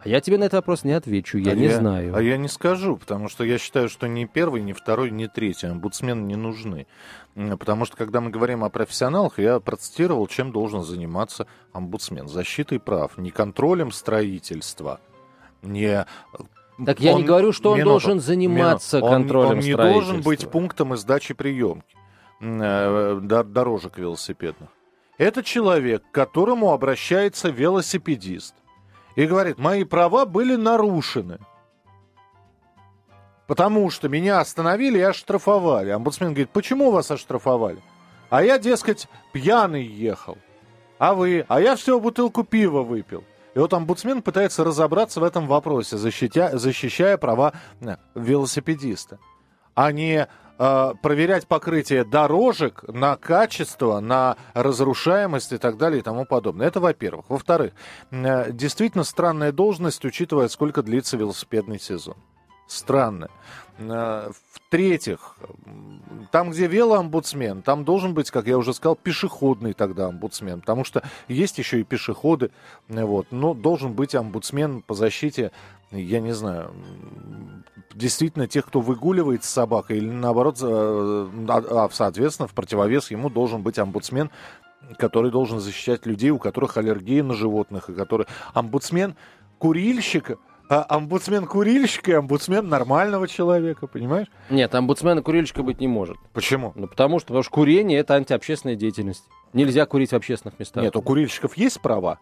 А 0.04 0.08
я 0.08 0.20
тебе 0.20 0.36
на 0.36 0.44
этот 0.44 0.54
вопрос 0.54 0.82
не 0.82 0.92
отвечу, 0.92 1.38
я 1.38 1.52
а 1.52 1.54
не 1.54 1.66
я, 1.66 1.76
знаю. 1.78 2.16
А 2.16 2.20
я 2.20 2.36
не 2.36 2.48
скажу, 2.48 2.96
потому 2.96 3.28
что 3.28 3.44
я 3.44 3.56
считаю, 3.58 3.88
что 3.88 4.08
ни 4.08 4.24
первый, 4.24 4.60
ни 4.60 4.72
второй, 4.72 5.12
ни 5.12 5.26
третий 5.26 5.68
омбудсмены 5.68 6.22
не 6.24 6.34
нужны. 6.34 6.86
Потому 7.34 7.84
что, 7.84 7.96
когда 7.96 8.20
мы 8.20 8.30
говорим 8.30 8.64
о 8.64 8.68
профессионалах, 8.68 9.38
я 9.38 9.60
процитировал, 9.60 10.26
чем 10.26 10.50
должен 10.50 10.82
заниматься 10.82 11.46
омбудсмен. 11.72 12.26
Защитой 12.26 12.80
прав, 12.80 13.16
не 13.16 13.30
контролем 13.30 13.92
строительства, 13.92 15.00
не 15.62 16.04
так 16.84 17.00
я 17.00 17.14
не 17.14 17.22
говорю, 17.22 17.52
что 17.52 17.72
он 17.72 17.78
минуту, 17.78 17.90
должен 17.90 18.20
заниматься 18.20 18.98
минуту. 18.98 19.12
контролем 19.12 19.50
он, 19.50 19.56
он 19.58 19.60
не 19.60 19.76
должен 19.76 20.20
быть 20.22 20.50
пунктом 20.50 20.94
издачи 20.94 21.34
приемки 21.34 21.96
э, 22.40 23.20
дорожек 23.22 23.98
велосипедных. 23.98 24.70
Это 25.18 25.42
человек, 25.42 26.02
к 26.10 26.14
которому 26.14 26.72
обращается 26.72 27.50
велосипедист 27.50 28.54
и 29.14 29.26
говорит, 29.26 29.58
мои 29.58 29.84
права 29.84 30.24
были 30.24 30.56
нарушены. 30.56 31.38
Потому 33.46 33.90
что 33.90 34.08
меня 34.08 34.40
остановили 34.40 34.98
и 34.98 35.02
оштрафовали. 35.02 35.90
Омбудсмен 35.90 36.30
говорит, 36.30 36.50
почему 36.50 36.90
вас 36.90 37.10
оштрафовали? 37.10 37.82
А 38.30 38.42
я, 38.42 38.58
дескать, 38.58 39.08
пьяный 39.32 39.84
ехал. 39.84 40.38
А 40.98 41.14
вы? 41.14 41.44
А 41.48 41.60
я 41.60 41.76
всего 41.76 42.00
бутылку 42.00 42.44
пива 42.44 42.82
выпил. 42.82 43.24
И 43.54 43.58
вот 43.58 43.72
омбудсмен 43.74 44.22
пытается 44.22 44.64
разобраться 44.64 45.20
в 45.20 45.24
этом 45.24 45.46
вопросе, 45.46 45.98
защитя, 45.98 46.56
защищая 46.56 47.18
права 47.18 47.52
э, 47.80 47.96
велосипедиста, 48.14 49.18
а 49.74 49.92
не 49.92 50.26
э, 50.58 50.92
проверять 51.02 51.46
покрытие 51.46 52.04
дорожек 52.04 52.82
на 52.88 53.16
качество, 53.16 54.00
на 54.00 54.36
разрушаемость 54.54 55.52
и 55.52 55.58
так 55.58 55.76
далее 55.76 56.00
и 56.00 56.02
тому 56.02 56.24
подобное. 56.24 56.66
Это 56.66 56.80
во-первых. 56.80 57.26
Во-вторых, 57.28 57.72
э, 58.10 58.52
действительно 58.52 59.04
странная 59.04 59.52
должность, 59.52 60.02
учитывая, 60.04 60.48
сколько 60.48 60.82
длится 60.82 61.18
велосипедный 61.18 61.78
сезон. 61.78 62.16
Странно. 62.66 63.28
Э, 63.78 64.30
в-третьих, 64.52 65.36
там, 66.30 66.50
где 66.50 66.66
велоомбудсмен, 66.66 67.62
там 67.62 67.84
должен 67.84 68.14
быть, 68.14 68.30
как 68.30 68.46
я 68.46 68.56
уже 68.56 68.72
сказал, 68.72 68.96
пешеходный 68.96 69.74
тогда 69.74 70.06
омбудсмен, 70.06 70.60
потому 70.60 70.84
что 70.84 71.02
есть 71.28 71.58
еще 71.58 71.80
и 71.80 71.84
пешеходы, 71.84 72.50
вот, 72.88 73.26
но 73.30 73.52
должен 73.52 73.92
быть 73.92 74.14
омбудсмен 74.14 74.80
по 74.80 74.94
защите, 74.94 75.52
я 75.90 76.20
не 76.20 76.32
знаю, 76.32 76.72
действительно 77.94 78.46
тех, 78.48 78.66
кто 78.66 78.80
выгуливает 78.80 79.44
с 79.44 79.50
собакой, 79.50 79.98
или 79.98 80.08
наоборот, 80.08 80.58
а, 80.62 81.28
а, 81.48 81.88
соответственно, 81.92 82.48
в 82.48 82.54
противовес 82.54 83.10
ему 83.10 83.28
должен 83.28 83.62
быть 83.62 83.78
омбудсмен, 83.78 84.30
который 84.98 85.30
должен 85.30 85.60
защищать 85.60 86.06
людей, 86.06 86.30
у 86.30 86.38
которых 86.38 86.76
аллергия 86.76 87.22
на 87.22 87.34
животных, 87.34 87.90
и 87.90 87.94
который... 87.94 88.26
Омбудсмен 88.54 89.16
курильщика, 89.58 90.38
а 90.68 90.86
омбудсмен 90.88 91.46
курильщика 91.46 92.10
и 92.12 92.14
омбудсмен 92.14 92.68
нормального 92.68 93.28
человека, 93.28 93.86
понимаешь? 93.86 94.28
Нет, 94.50 94.74
омбудсмена 94.74 95.22
курильщика 95.22 95.62
быть 95.62 95.80
не 95.80 95.88
может. 95.88 96.16
Почему? 96.32 96.72
Ну, 96.74 96.86
потому 96.86 97.18
что, 97.18 97.28
потому 97.28 97.42
что 97.42 97.52
курение 97.52 97.98
это 97.98 98.14
антиобщественная 98.14 98.76
деятельность. 98.76 99.24
Нельзя 99.52 99.84
курить 99.86 100.10
в 100.10 100.16
общественных 100.16 100.58
местах. 100.58 100.82
Нет, 100.82 100.96
у 100.96 101.02
курильщиков 101.02 101.56
есть 101.56 101.80
права. 101.80 102.18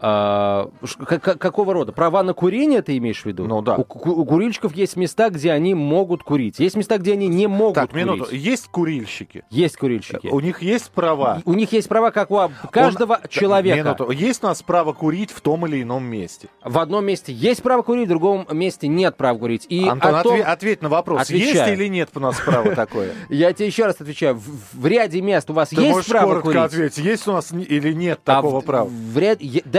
А, 0.00 0.70
какого 1.18 1.72
рода? 1.72 1.92
Права 1.92 2.22
на 2.22 2.34
курение 2.34 2.82
ты 2.82 2.96
имеешь 2.98 3.22
в 3.22 3.26
виду? 3.26 3.46
Ну 3.46 3.62
да. 3.62 3.76
У, 3.76 3.80
у 3.82 4.24
курильщиков 4.24 4.74
есть 4.74 4.96
места, 4.96 5.30
где 5.30 5.52
они 5.52 5.74
могут 5.74 6.22
курить. 6.22 6.58
Есть 6.58 6.76
места, 6.76 6.98
где 6.98 7.12
они 7.12 7.28
не 7.28 7.46
могут 7.46 7.74
так, 7.74 7.90
курить. 7.90 8.06
минуту. 8.06 8.34
Есть 8.34 8.68
курильщики? 8.68 9.44
Есть 9.50 9.76
курильщики. 9.76 10.28
У 10.28 10.40
них 10.40 10.62
есть 10.62 10.90
права? 10.90 11.40
У 11.44 11.54
них 11.54 11.72
есть 11.72 11.88
права, 11.88 12.10
как 12.10 12.30
у 12.30 12.48
каждого 12.70 13.20
Он... 13.22 13.28
человека. 13.28 13.78
Минуту. 13.78 14.10
Есть 14.10 14.44
у 14.44 14.46
нас 14.46 14.62
право 14.62 14.92
курить 14.92 15.30
в 15.30 15.40
том 15.40 15.66
или 15.66 15.82
ином 15.82 16.04
месте? 16.04 16.48
В 16.62 16.78
одном 16.78 17.04
месте 17.04 17.32
есть 17.32 17.62
право 17.62 17.82
курить, 17.82 18.06
в 18.06 18.08
другом 18.10 18.46
месте 18.50 18.88
нет 18.88 19.16
права 19.16 19.38
курить. 19.38 19.66
И 19.68 19.86
Антон, 19.86 20.22
том... 20.22 20.40
ответь 20.44 20.82
на 20.82 20.88
вопрос. 20.88 21.22
Отвечаю. 21.22 21.54
Есть 21.54 21.68
или 21.68 21.88
нет 21.88 22.10
у 22.14 22.20
нас 22.20 22.38
право 22.40 22.74
такое? 22.74 23.12
Я 23.28 23.52
тебе 23.52 23.66
еще 23.66 23.86
раз 23.86 24.00
отвечаю. 24.00 24.40
В 24.72 24.86
ряде 24.86 25.20
мест 25.20 25.48
у 25.50 25.54
вас 25.54 25.72
есть 25.72 26.08
право 26.08 26.40
курить? 26.40 26.56
ответить, 26.58 26.98
есть 26.98 27.26
у 27.28 27.32
нас 27.32 27.52
или 27.52 27.92
нет 27.92 28.20
а 28.24 28.36
такого 28.36 28.60
права? 28.60 28.88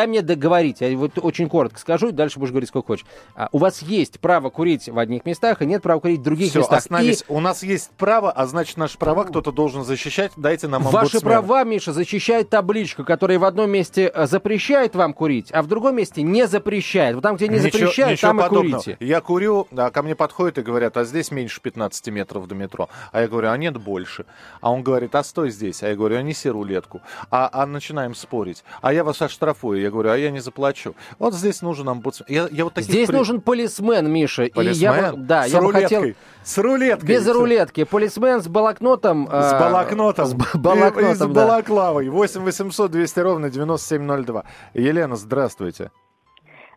Дай 0.08 0.10
мне 0.10 0.22
договорить 0.22 0.80
я 0.80 0.98
вот 0.98 1.20
очень 1.22 1.50
коротко 1.50 1.80
скажу, 1.80 2.10
и 2.10 2.12
дальше 2.14 2.40
будешь 2.40 2.52
говорить 2.52 2.70
сколько 2.70 2.88
хочешь. 2.88 3.06
А, 3.36 3.50
у 3.52 3.58
вас 3.58 3.82
есть 3.82 4.22
право 4.22 4.50
курить 4.50 4.88
в 4.88 4.98
одних 4.98 5.26
местах, 5.26 5.62
и 5.62 5.66
нет 5.66 5.84
права 5.84 6.00
курить 6.00 6.22
в 6.22 6.24
других 6.24 6.50
Все, 6.52 6.60
местах. 6.60 6.78
Остановись. 6.78 7.26
И... 7.28 7.32
У 7.32 7.42
нас 7.42 7.62
есть 7.62 7.92
право, 7.98 8.32
а 8.32 8.48
значит, 8.48 8.78
наши 8.78 8.98
права 8.98 9.26
кто-то 9.26 9.52
должен 9.52 9.84
защищать. 9.84 10.32
Дайте 10.38 10.70
нам 10.70 10.88
омбудсмена. 10.88 11.04
Ваши 11.04 11.20
права, 11.20 11.64
Миша, 11.66 11.92
защищает 11.92 12.50
табличка, 12.50 13.04
которая 13.04 13.38
в 13.38 13.44
одном 13.44 13.70
месте 13.70 14.10
э, 14.14 14.28
запрещает 14.28 14.96
вам 14.96 15.14
курить, 15.14 15.50
а 15.52 15.62
в 15.62 15.68
другом 15.68 15.98
месте 15.98 16.22
не 16.22 16.48
запрещает. 16.48 17.16
Вот 17.16 17.22
там, 17.22 17.36
где 17.36 17.50
не 17.50 17.56
ничего, 17.56 17.72
запрещает, 17.72 18.12
ничего 18.14 18.30
там 18.30 18.38
подобного. 18.38 18.80
и 18.80 18.84
курите. 18.84 18.98
Я 19.02 19.20
курю, 19.20 19.68
а 19.76 19.90
ко 19.90 20.04
мне 20.04 20.16
подходят 20.16 20.58
и 20.58 20.62
говорят, 20.62 20.96
а 20.96 21.04
здесь 21.04 21.32
меньше 21.32 21.60
15 21.60 22.08
метров 22.08 22.48
до 22.48 22.56
метро. 22.56 22.88
А 23.12 23.22
я 23.22 23.28
говорю, 23.28 23.50
а 23.50 23.58
нет 23.58 23.76
больше. 23.76 24.26
А 24.62 24.72
он 24.72 24.84
говорит, 24.84 25.14
а 25.16 25.24
стой 25.24 25.50
здесь. 25.50 25.84
А 25.84 25.90
я 25.90 25.96
говорю, 25.96 26.18
а 26.18 26.22
неси 26.22 26.50
рулетку. 26.50 27.02
А, 27.30 27.50
а 27.52 27.66
начинаем 27.66 28.16
спорить. 28.16 28.64
А 28.82 28.94
я 28.94 29.04
вас 29.04 29.22
оштрафую. 29.22 29.82
Я 29.82 29.92
говорю, 29.92 29.97
а 30.06 30.18
я 30.18 30.32
не 30.32 30.40
заплачу. 30.40 30.96
Вот 31.20 31.34
здесь 31.34 31.62
нужен 31.62 31.90
омбудсмен. 31.90 32.28
Я, 32.30 32.48
я 32.52 32.64
вот 32.64 32.74
таких 32.74 32.92
здесь 32.92 33.08
при... 33.08 33.16
нужен 33.16 33.42
полисмен, 33.42 34.12
Миша. 34.12 34.50
Полисмен? 34.54 34.74
И 34.74 34.80
я, 34.80 35.14
да, 35.16 35.48
с 35.48 35.52
я 35.52 35.60
рулеткой. 35.60 35.82
бы 35.82 36.04
хотел... 36.04 36.16
С 36.44 36.58
рулеткой. 36.58 37.08
Без 37.10 37.28
рулетки. 37.28 37.84
Полисмен 37.84 38.42
с 38.42 38.48
балакнотом. 38.48 39.28
С 39.28 39.54
э... 39.54 39.60
балакнотом. 39.60 40.28
С 40.28 40.34
балакнотом, 40.34 41.10
и, 41.10 41.12
и 41.12 41.16
с 41.16 41.20
да. 41.20 41.28
балаклавой. 41.28 42.10
8 42.10 42.42
800 42.42 42.92
200 42.92 43.20
ровно 43.20 43.50
9702. 43.50 44.44
Елена, 44.74 45.16
здравствуйте. 45.16 45.92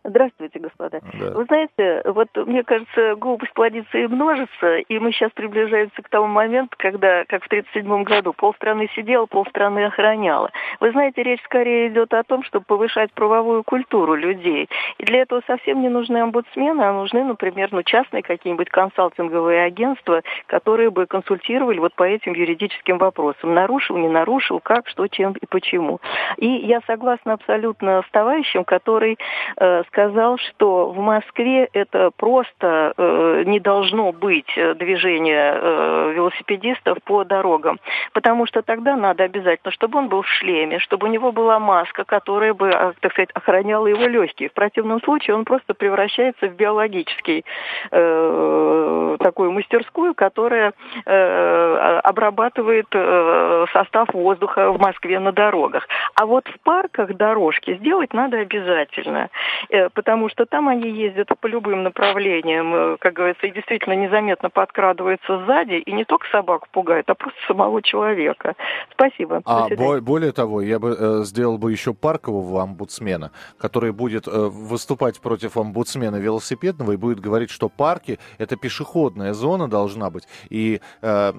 Здравствуйте, 0.03 0.57
господа. 0.57 0.99
Да. 1.19 1.31
Вы 1.31 1.45
знаете, 1.45 2.01
вот 2.05 2.29
мне 2.47 2.63
кажется, 2.63 3.15
глупость 3.15 3.53
плодится 3.53 3.97
и 3.99 4.07
множится, 4.07 4.77
и 4.77 4.99
мы 4.99 5.11
сейчас 5.11 5.31
приближаемся 5.31 6.01
к 6.01 6.09
тому 6.09 6.27
моменту, 6.27 6.75
когда, 6.79 7.23
как 7.25 7.43
в 7.43 7.47
1937 7.47 8.03
году, 8.03 8.33
полстраны 8.33 8.89
сидела, 8.95 9.27
полстраны 9.27 9.85
охраняла. 9.85 10.49
Вы 10.79 10.91
знаете, 10.91 11.21
речь 11.21 11.43
скорее 11.43 11.89
идет 11.89 12.13
о 12.15 12.23
том, 12.23 12.43
чтобы 12.43 12.65
повышать 12.65 13.11
правовую 13.13 13.63
культуру 13.63 14.15
людей. 14.15 14.69
И 14.97 15.05
для 15.05 15.21
этого 15.21 15.43
совсем 15.45 15.81
не 15.81 15.89
нужны 15.89 16.17
омбудсмены, 16.17 16.81
а 16.81 16.93
нужны, 16.93 17.23
например, 17.23 17.69
ну, 17.71 17.83
частные 17.83 18.23
какие-нибудь 18.23 18.69
консалтинговые 18.69 19.63
агентства, 19.63 20.23
которые 20.47 20.89
бы 20.89 21.05
консультировали 21.05 21.77
вот 21.77 21.93
по 21.93 22.03
этим 22.03 22.33
юридическим 22.33 22.97
вопросам. 22.97 23.53
Нарушил, 23.53 23.97
не 23.97 24.09
нарушил, 24.09 24.59
как, 24.59 24.87
что, 24.87 25.07
чем 25.07 25.33
и 25.33 25.45
почему. 25.45 25.99
И 26.37 26.47
я 26.47 26.81
согласна 26.87 27.33
абсолютно 27.33 28.01
с 28.07 28.11
товарищем, 28.11 28.63
который 28.63 29.19
э, 29.57 29.83
сказал, 29.91 30.37
что 30.37 30.89
в 30.91 30.99
Москве 30.99 31.69
это 31.73 32.11
просто 32.15 32.93
э, 32.95 33.43
не 33.45 33.59
должно 33.59 34.13
быть 34.13 34.51
э, 34.55 34.73
движение 34.75 35.53
э, 35.53 36.13
велосипедистов 36.15 36.97
по 37.03 37.25
дорогам, 37.25 37.79
потому 38.13 38.45
что 38.45 38.61
тогда 38.61 38.95
надо 38.95 39.25
обязательно, 39.25 39.71
чтобы 39.71 39.99
он 39.99 40.07
был 40.07 40.21
в 40.21 40.27
шлеме, 40.27 40.79
чтобы 40.79 41.07
у 41.07 41.09
него 41.09 41.33
была 41.33 41.59
маска, 41.59 42.05
которая 42.05 42.53
бы, 42.53 42.69
а, 42.69 42.93
так 43.01 43.11
сказать, 43.11 43.31
охраняла 43.33 43.87
его 43.87 44.07
легкие. 44.07 44.49
В 44.49 44.53
противном 44.53 45.01
случае 45.01 45.35
он 45.35 45.43
просто 45.43 45.73
превращается 45.73 46.47
в 46.47 46.55
биологический 46.55 47.43
э, 47.91 49.17
такую 49.19 49.51
мастерскую, 49.51 50.15
которая 50.15 50.73
э, 51.05 51.99
обрабатывает 52.03 52.87
э, 52.93 53.65
состав 53.73 54.07
воздуха 54.13 54.71
в 54.71 54.79
Москве 54.79 55.19
на 55.19 55.33
дорогах. 55.33 55.87
А 56.15 56.25
вот 56.25 56.47
в 56.47 56.59
парках 56.63 57.13
дорожки 57.15 57.75
сделать 57.75 58.13
надо 58.13 58.37
обязательно. 58.37 59.29
Э, 59.69 59.80
потому 59.89 60.29
что 60.29 60.45
там 60.45 60.67
они 60.67 60.89
ездят 60.89 61.29
по 61.39 61.47
любым 61.47 61.83
направлениям, 61.83 62.73
э, 62.73 62.97
как 62.99 63.13
говорится, 63.13 63.47
и 63.47 63.51
действительно 63.51 63.93
незаметно 63.93 64.49
подкрадываются 64.49 65.45
сзади, 65.45 65.75
и 65.75 65.91
не 65.91 66.05
только 66.05 66.27
собаку 66.31 66.67
пугают, 66.71 67.09
а 67.09 67.15
просто 67.15 67.37
самого 67.47 67.81
человека. 67.81 68.55
Спасибо. 68.93 69.41
А 69.45 69.67
бо- 69.69 70.01
более 70.01 70.31
того, 70.31 70.61
я 70.61 70.79
бы 70.79 70.95
э, 70.97 71.23
сделал 71.23 71.57
бы 71.57 71.71
еще 71.71 71.93
паркового 71.93 72.61
омбудсмена, 72.61 73.31
который 73.57 73.91
будет 73.91 74.27
э, 74.27 74.31
выступать 74.31 75.19
против 75.21 75.57
омбудсмена 75.57 76.17
велосипедного 76.17 76.93
и 76.93 76.95
будет 76.97 77.19
говорить, 77.19 77.49
что 77.49 77.69
парки 77.69 78.19
это 78.37 78.55
пешеходная 78.55 79.33
зона 79.33 79.67
должна 79.67 80.09
быть, 80.09 80.23
и, 80.49 80.81
э, 81.01 81.33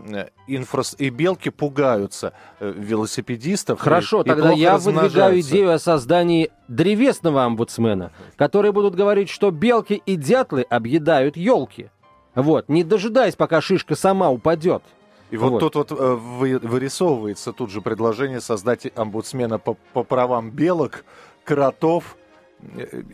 инфра... 0.47 0.83
и 0.99 1.11
белки 1.11 1.51
пугаются 1.51 2.33
э, 2.61 2.73
велосипедистов. 2.75 3.81
Хорошо, 3.81 4.23
и, 4.23 4.29
тогда 4.29 4.53
и 4.53 4.57
я 4.57 4.79
выдвигаю 4.79 5.41
идею 5.41 5.73
о 5.73 5.79
создании 5.79 6.51
древесного 6.69 7.45
омбудсмена, 7.45 8.13
которые 8.37 8.73
будут 8.73 8.95
говорить, 8.95 9.29
что 9.29 9.51
белки 9.51 10.03
и 10.05 10.17
дятлы 10.17 10.63
объедают 10.63 11.37
елки. 11.37 11.91
Вот, 12.35 12.69
не 12.69 12.83
дожидаясь, 12.85 13.37
пока 13.37 13.61
шишка 13.61 13.95
сама 13.95 14.31
упадет. 14.31 14.83
И 15.31 15.37
вот, 15.37 15.53
вот 15.53 15.59
тут 15.61 15.75
вот 15.77 15.93
э, 15.93 16.15
вырисовывается 16.15 17.53
тут 17.53 17.71
же 17.71 17.81
предложение 17.81 18.41
создать 18.41 18.87
омбудсмена 18.95 19.59
по, 19.59 19.77
по 19.93 20.03
правам 20.05 20.51
белок, 20.51 21.05
кротов, 21.45 22.17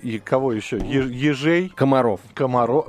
И 0.02 0.18
кого 0.18 0.52
еще? 0.52 0.78
Ежей? 0.78 1.70
Комаров. 1.70 2.20
Комаро... 2.34 2.86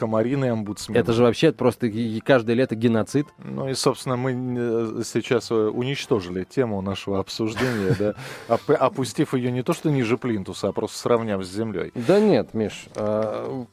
Комариный 0.00 0.50
омбудсмен. 0.50 0.96
Это 0.96 1.12
же 1.12 1.22
вообще 1.22 1.52
просто 1.52 1.92
каждое 2.24 2.56
лето 2.56 2.74
геноцид. 2.74 3.26
Ну 3.36 3.68
и, 3.68 3.74
собственно, 3.74 4.16
мы 4.16 4.32
э, 4.32 5.02
сейчас 5.04 5.50
э, 5.50 5.54
уничтожили 5.54 6.44
тему 6.44 6.80
нашего 6.80 7.18
обсуждения, 7.18 7.94
да, 7.98 8.14
опустив 8.78 9.34
ее 9.34 9.52
не 9.52 9.62
то 9.62 9.74
что 9.74 9.90
ниже 9.90 10.16
плинтуса, 10.16 10.68
а 10.68 10.72
просто 10.72 10.96
сравняв 10.96 11.44
с 11.44 11.52
землей. 11.52 11.92
Да 11.94 12.18
нет, 12.18 12.54
Миш. 12.54 12.86
А, 12.96 13.66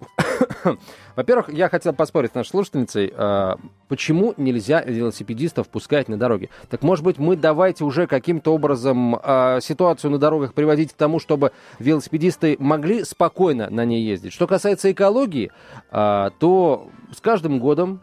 во-первых, 1.15 1.47
я 1.47 1.69
хотел 1.69 1.93
поспорить 1.93 2.31
с 2.31 2.35
нашей 2.35 2.49
слушательницей, 2.49 3.13
почему 3.87 4.33
нельзя 4.35 4.81
велосипедистов 4.81 5.69
пускать 5.69 6.09
на 6.09 6.17
дороге. 6.17 6.49
Так, 6.69 6.81
может 6.81 7.05
быть, 7.05 7.19
мы 7.19 7.37
давайте 7.37 7.85
уже 7.85 8.05
каким-то 8.05 8.53
образом 8.53 9.17
ситуацию 9.61 10.11
на 10.11 10.17
дорогах 10.17 10.53
приводить 10.53 10.91
к 10.91 10.97
тому, 10.97 11.19
чтобы 11.19 11.53
велосипедисты 11.79 12.57
могли 12.59 13.05
спокойно 13.05 13.69
на 13.69 13.85
ней 13.85 14.03
ездить. 14.03 14.33
Что 14.33 14.45
касается 14.45 14.91
экологии, 14.91 15.51
а, 15.89 16.16
то 16.39 16.89
с 17.11 17.21
каждым 17.21 17.59
годом 17.59 18.01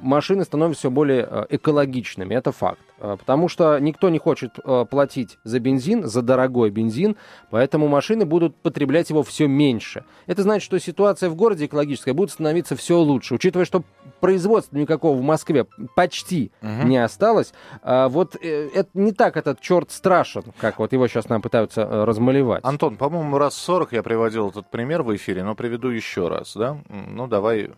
машины 0.00 0.44
становятся 0.44 0.80
все 0.80 0.90
более 0.90 1.26
э, 1.28 1.46
экологичными, 1.50 2.34
это 2.34 2.52
факт. 2.52 2.80
Э, 3.04 3.16
потому 3.18 3.48
что 3.48 3.78
никто 3.78 4.08
не 4.08 4.18
хочет 4.18 4.58
э, 4.64 4.86
платить 4.90 5.38
за 5.44 5.60
бензин, 5.60 6.04
за 6.04 6.22
дорогой 6.22 6.70
бензин, 6.70 7.16
поэтому 7.50 7.86
машины 7.86 8.24
будут 8.24 8.56
потреблять 8.56 9.10
его 9.10 9.22
все 9.22 9.46
меньше. 9.46 10.04
Это 10.26 10.42
значит, 10.42 10.64
что 10.64 10.78
ситуация 10.78 11.28
в 11.28 11.34
городе 11.34 11.66
экологическая 11.66 12.14
будет 12.14 12.30
становиться 12.30 12.76
все 12.76 12.98
лучше. 12.98 13.34
Учитывая, 13.34 13.66
что 13.66 13.84
производства 14.20 14.78
никакого 14.78 15.18
в 15.18 15.22
Москве 15.22 15.66
почти 15.94 16.50
угу. 16.62 16.88
не 16.88 16.96
осталось, 16.96 17.52
а 17.82 18.08
вот 18.08 18.36
это 18.36 18.88
не 18.94 19.12
так 19.12 19.36
этот 19.36 19.60
черт 19.60 19.90
страшен, 19.90 20.44
как 20.58 20.78
вот 20.78 20.92
его 20.92 21.06
сейчас 21.06 21.28
нам 21.28 21.42
пытаются 21.42 22.06
размалевать. 22.06 22.64
Антон, 22.64 22.96
по-моему, 22.96 23.36
раз 23.36 23.54
40 23.54 23.92
я 23.92 24.02
приводил 24.02 24.48
этот 24.48 24.70
пример 24.70 25.02
в 25.02 25.14
эфире, 25.14 25.44
но 25.44 25.54
приведу 25.54 25.88
еще 25.88 26.28
раз, 26.28 26.56
да? 26.56 26.78
Ну, 26.88 27.26
давай 27.26 27.70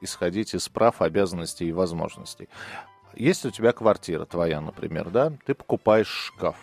исходить 0.00 0.54
из 0.54 0.68
прав, 0.68 1.00
обязанностей 1.00 1.68
и 1.68 1.72
возможностей. 1.72 2.48
Если 3.18 3.48
у 3.48 3.50
тебя 3.50 3.72
квартира 3.72 4.26
твоя, 4.26 4.60
например, 4.60 5.10
да, 5.10 5.32
ты 5.44 5.52
покупаешь 5.52 6.06
шкаф 6.06 6.56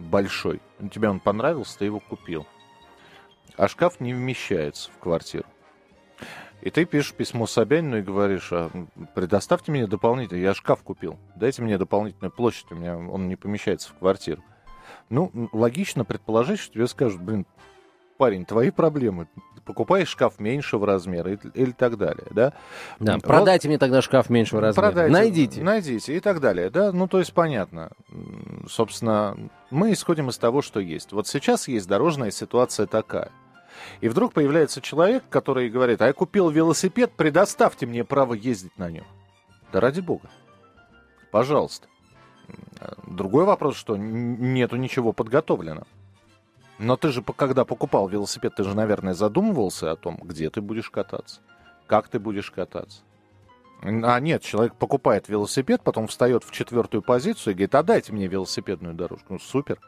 большой. 0.00 0.60
Тебе 0.90 1.08
он 1.08 1.20
понравился, 1.20 1.78
ты 1.78 1.84
его 1.84 2.00
купил. 2.00 2.48
А 3.56 3.68
шкаф 3.68 4.00
не 4.00 4.12
вмещается 4.12 4.90
в 4.90 4.98
квартиру. 4.98 5.46
И 6.62 6.70
ты 6.70 6.84
пишешь 6.84 7.14
письмо 7.14 7.46
Собянину 7.46 7.98
и 7.98 8.02
говоришь, 8.02 8.48
а, 8.50 8.70
предоставьте 9.14 9.70
мне 9.70 9.86
дополнительно, 9.86 10.38
я 10.38 10.52
шкаф 10.52 10.82
купил, 10.82 11.16
дайте 11.36 11.62
мне 11.62 11.78
дополнительную 11.78 12.32
площадь, 12.32 12.72
у 12.72 12.74
меня 12.74 12.96
он 12.96 13.28
не 13.28 13.36
помещается 13.36 13.90
в 13.90 13.98
квартиру. 13.98 14.42
Ну, 15.10 15.30
логично 15.52 16.04
предположить, 16.04 16.58
что 16.58 16.74
тебе 16.74 16.88
скажут, 16.88 17.20
блин, 17.20 17.46
парень, 18.16 18.44
твои 18.44 18.70
проблемы. 18.70 19.28
Покупаешь 19.64 20.08
шкаф 20.08 20.38
меньшего 20.38 20.86
размера 20.86 21.32
или, 21.32 21.40
или 21.54 21.70
так 21.70 21.96
далее, 21.96 22.26
да? 22.30 22.52
Да, 23.00 23.14
вот, 23.14 23.22
продайте 23.22 23.68
мне 23.68 23.78
тогда 23.78 24.02
шкаф 24.02 24.28
меньшего 24.28 24.60
размера. 24.60 24.88
Продайте, 24.88 25.12
найдите. 25.12 25.62
Найдите 25.62 26.16
и 26.16 26.20
так 26.20 26.40
далее, 26.40 26.68
да? 26.68 26.92
Ну, 26.92 27.08
то 27.08 27.18
есть 27.18 27.32
понятно. 27.32 27.92
Собственно, 28.68 29.36
мы 29.70 29.92
исходим 29.92 30.28
из 30.28 30.36
того, 30.36 30.60
что 30.60 30.80
есть. 30.80 31.12
Вот 31.12 31.26
сейчас 31.28 31.66
есть 31.66 31.88
дорожная 31.88 32.30
ситуация 32.30 32.86
такая. 32.86 33.30
И 34.00 34.08
вдруг 34.08 34.34
появляется 34.34 34.80
человек, 34.80 35.24
который 35.30 35.70
говорит, 35.70 36.02
а 36.02 36.06
я 36.06 36.12
купил 36.12 36.50
велосипед, 36.50 37.12
предоставьте 37.16 37.86
мне 37.86 38.04
право 38.04 38.34
ездить 38.34 38.76
на 38.78 38.90
нем. 38.90 39.04
Да 39.72 39.80
ради 39.80 40.00
бога. 40.00 40.28
Пожалуйста. 41.30 41.88
Другой 43.06 43.44
вопрос, 43.44 43.76
что 43.76 43.96
нету 43.96 44.76
ничего 44.76 45.12
подготовлено. 45.12 45.84
Но 46.78 46.96
ты 46.96 47.10
же, 47.10 47.22
когда 47.22 47.64
покупал 47.64 48.08
велосипед, 48.08 48.54
ты 48.56 48.64
же, 48.64 48.74
наверное, 48.74 49.14
задумывался 49.14 49.92
о 49.92 49.96
том, 49.96 50.18
где 50.22 50.50
ты 50.50 50.60
будешь 50.60 50.90
кататься, 50.90 51.40
как 51.86 52.08
ты 52.08 52.18
будешь 52.18 52.50
кататься. 52.50 53.02
А 53.82 54.18
нет, 54.18 54.42
человек 54.42 54.74
покупает 54.76 55.28
велосипед, 55.28 55.82
потом 55.84 56.06
встает 56.06 56.42
в 56.42 56.50
четвертую 56.50 57.02
позицию 57.02 57.52
и 57.52 57.54
говорит, 57.54 57.74
а 57.74 57.82
дайте 57.82 58.12
мне 58.12 58.26
велосипедную 58.26 58.94
дорожку. 58.94 59.34
Ну, 59.34 59.38
супер 59.38 59.78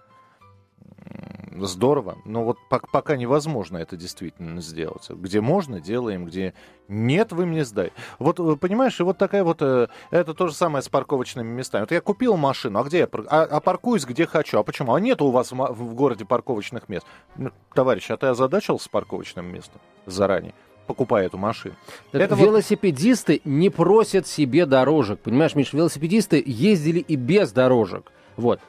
здорово, 1.61 2.19
но 2.25 2.45
вот 2.45 2.59
пока 2.69 3.17
невозможно 3.17 3.79
это 3.79 3.97
действительно 3.97 4.61
сделать. 4.61 5.09
Где 5.11 5.41
можно, 5.41 5.81
делаем, 5.81 6.27
где 6.27 6.55
нет, 6.89 7.33
вы 7.33 7.47
мне 7.47 7.65
сдай. 7.65 7.93
Вот, 8.19 8.39
э, 8.39 8.57
понимаешь, 8.57 8.99
и 9.01 9.03
вот 9.03 9.19
такая 9.19 9.45
вот, 9.45 9.59
э, 9.61 9.89
это 10.11 10.35
то 10.35 10.49
же 10.49 10.55
самое 10.55 10.83
с 10.83 10.89
парковочными 10.89 11.49
местами. 11.49 11.83
Вот 11.83 11.91
я 11.91 12.01
купил 12.01 12.37
машину, 12.37 12.79
а 12.79 12.85
где 12.85 12.99
я, 12.99 13.09
а, 13.29 13.43
а 13.43 13.61
паркуюсь 13.61 14.05
где 14.05 14.27
хочу, 14.27 14.59
а 14.59 14.63
почему? 14.63 14.95
А 14.95 15.01
нет 15.01 15.21
у 15.23 15.31
вас 15.31 15.53
в, 15.53 15.57
в 15.57 15.95
городе 15.95 16.25
парковочных 16.25 16.89
мест. 16.89 17.07
Ну, 17.37 17.51
товарищ, 17.75 18.11
а 18.11 18.17
ты 18.17 18.27
озадачился 18.27 18.85
с 18.85 18.89
парковочным 18.89 19.47
местом 19.47 19.81
заранее? 20.07 20.55
покупая 20.87 21.27
эту 21.27 21.37
машину. 21.37 21.75
Это 22.13 22.37
велосипедисты 22.37 23.41
вот... 23.45 23.53
не 23.53 23.71
просят 23.71 24.27
себе 24.27 24.67
дорожек. 24.67 25.19
Понимаешь, 25.19 25.55
Миш, 25.55 25.73
велосипедисты 25.73 26.43
ездили 26.47 27.01
и 27.01 27.17
без 27.17 27.53
дорожек. 27.53 28.13
Вот. 28.37 28.61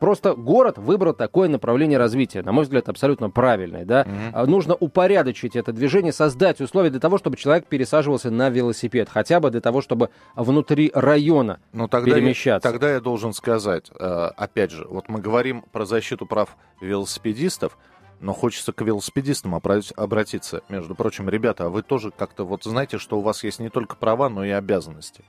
Просто 0.00 0.34
город 0.34 0.78
выбрал 0.78 1.12
такое 1.12 1.48
направление 1.48 1.98
развития, 1.98 2.42
на 2.42 2.52
мой 2.52 2.64
взгляд, 2.64 2.88
абсолютно 2.88 3.30
правильное. 3.30 3.84
Да? 3.84 4.06
Угу. 4.34 4.46
Нужно 4.46 4.74
упорядочить 4.74 5.56
это 5.56 5.72
движение, 5.72 6.12
создать 6.12 6.60
условия 6.60 6.90
для 6.90 7.00
того, 7.00 7.18
чтобы 7.18 7.36
человек 7.36 7.66
пересаживался 7.66 8.30
на 8.30 8.50
велосипед, 8.50 9.08
хотя 9.08 9.40
бы 9.40 9.50
для 9.50 9.60
того, 9.60 9.80
чтобы 9.80 10.10
внутри 10.34 10.90
района 10.94 11.60
ну, 11.72 11.88
тогда 11.88 12.14
перемещаться. 12.14 12.68
Я, 12.68 12.72
тогда 12.72 12.92
я 12.92 13.00
должен 13.00 13.32
сказать, 13.32 13.90
э, 13.98 14.30
опять 14.36 14.70
же, 14.70 14.86
вот 14.88 15.08
мы 15.08 15.20
говорим 15.20 15.62
про 15.72 15.84
защиту 15.84 16.26
прав 16.26 16.56
велосипедистов, 16.80 17.76
но 18.20 18.32
хочется 18.32 18.72
к 18.72 18.80
велосипедистам 18.82 19.54
обратиться. 19.54 20.62
Между 20.68 20.94
прочим, 20.94 21.28
ребята, 21.28 21.66
а 21.66 21.68
вы 21.68 21.82
тоже 21.82 22.10
как-то 22.10 22.44
вот 22.44 22.64
знаете, 22.64 22.98
что 22.98 23.18
у 23.18 23.20
вас 23.20 23.44
есть 23.44 23.60
не 23.60 23.68
только 23.68 23.96
права, 23.96 24.28
но 24.28 24.44
и 24.44 24.50
обязанности. 24.50 25.24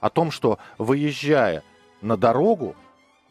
О 0.00 0.10
том, 0.10 0.30
что 0.30 0.58
выезжая 0.78 1.62
на 2.00 2.16
дорогу, 2.16 2.74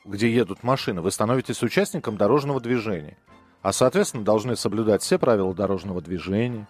где 0.05 0.31
едут 0.31 0.63
машины, 0.63 1.01
вы 1.01 1.11
становитесь 1.11 1.61
участником 1.61 2.17
дорожного 2.17 2.59
движения. 2.59 3.17
А, 3.61 3.71
соответственно, 3.71 4.23
должны 4.23 4.55
соблюдать 4.55 5.03
все 5.03 5.19
правила 5.19 5.53
дорожного 5.53 6.01
движения, 6.01 6.67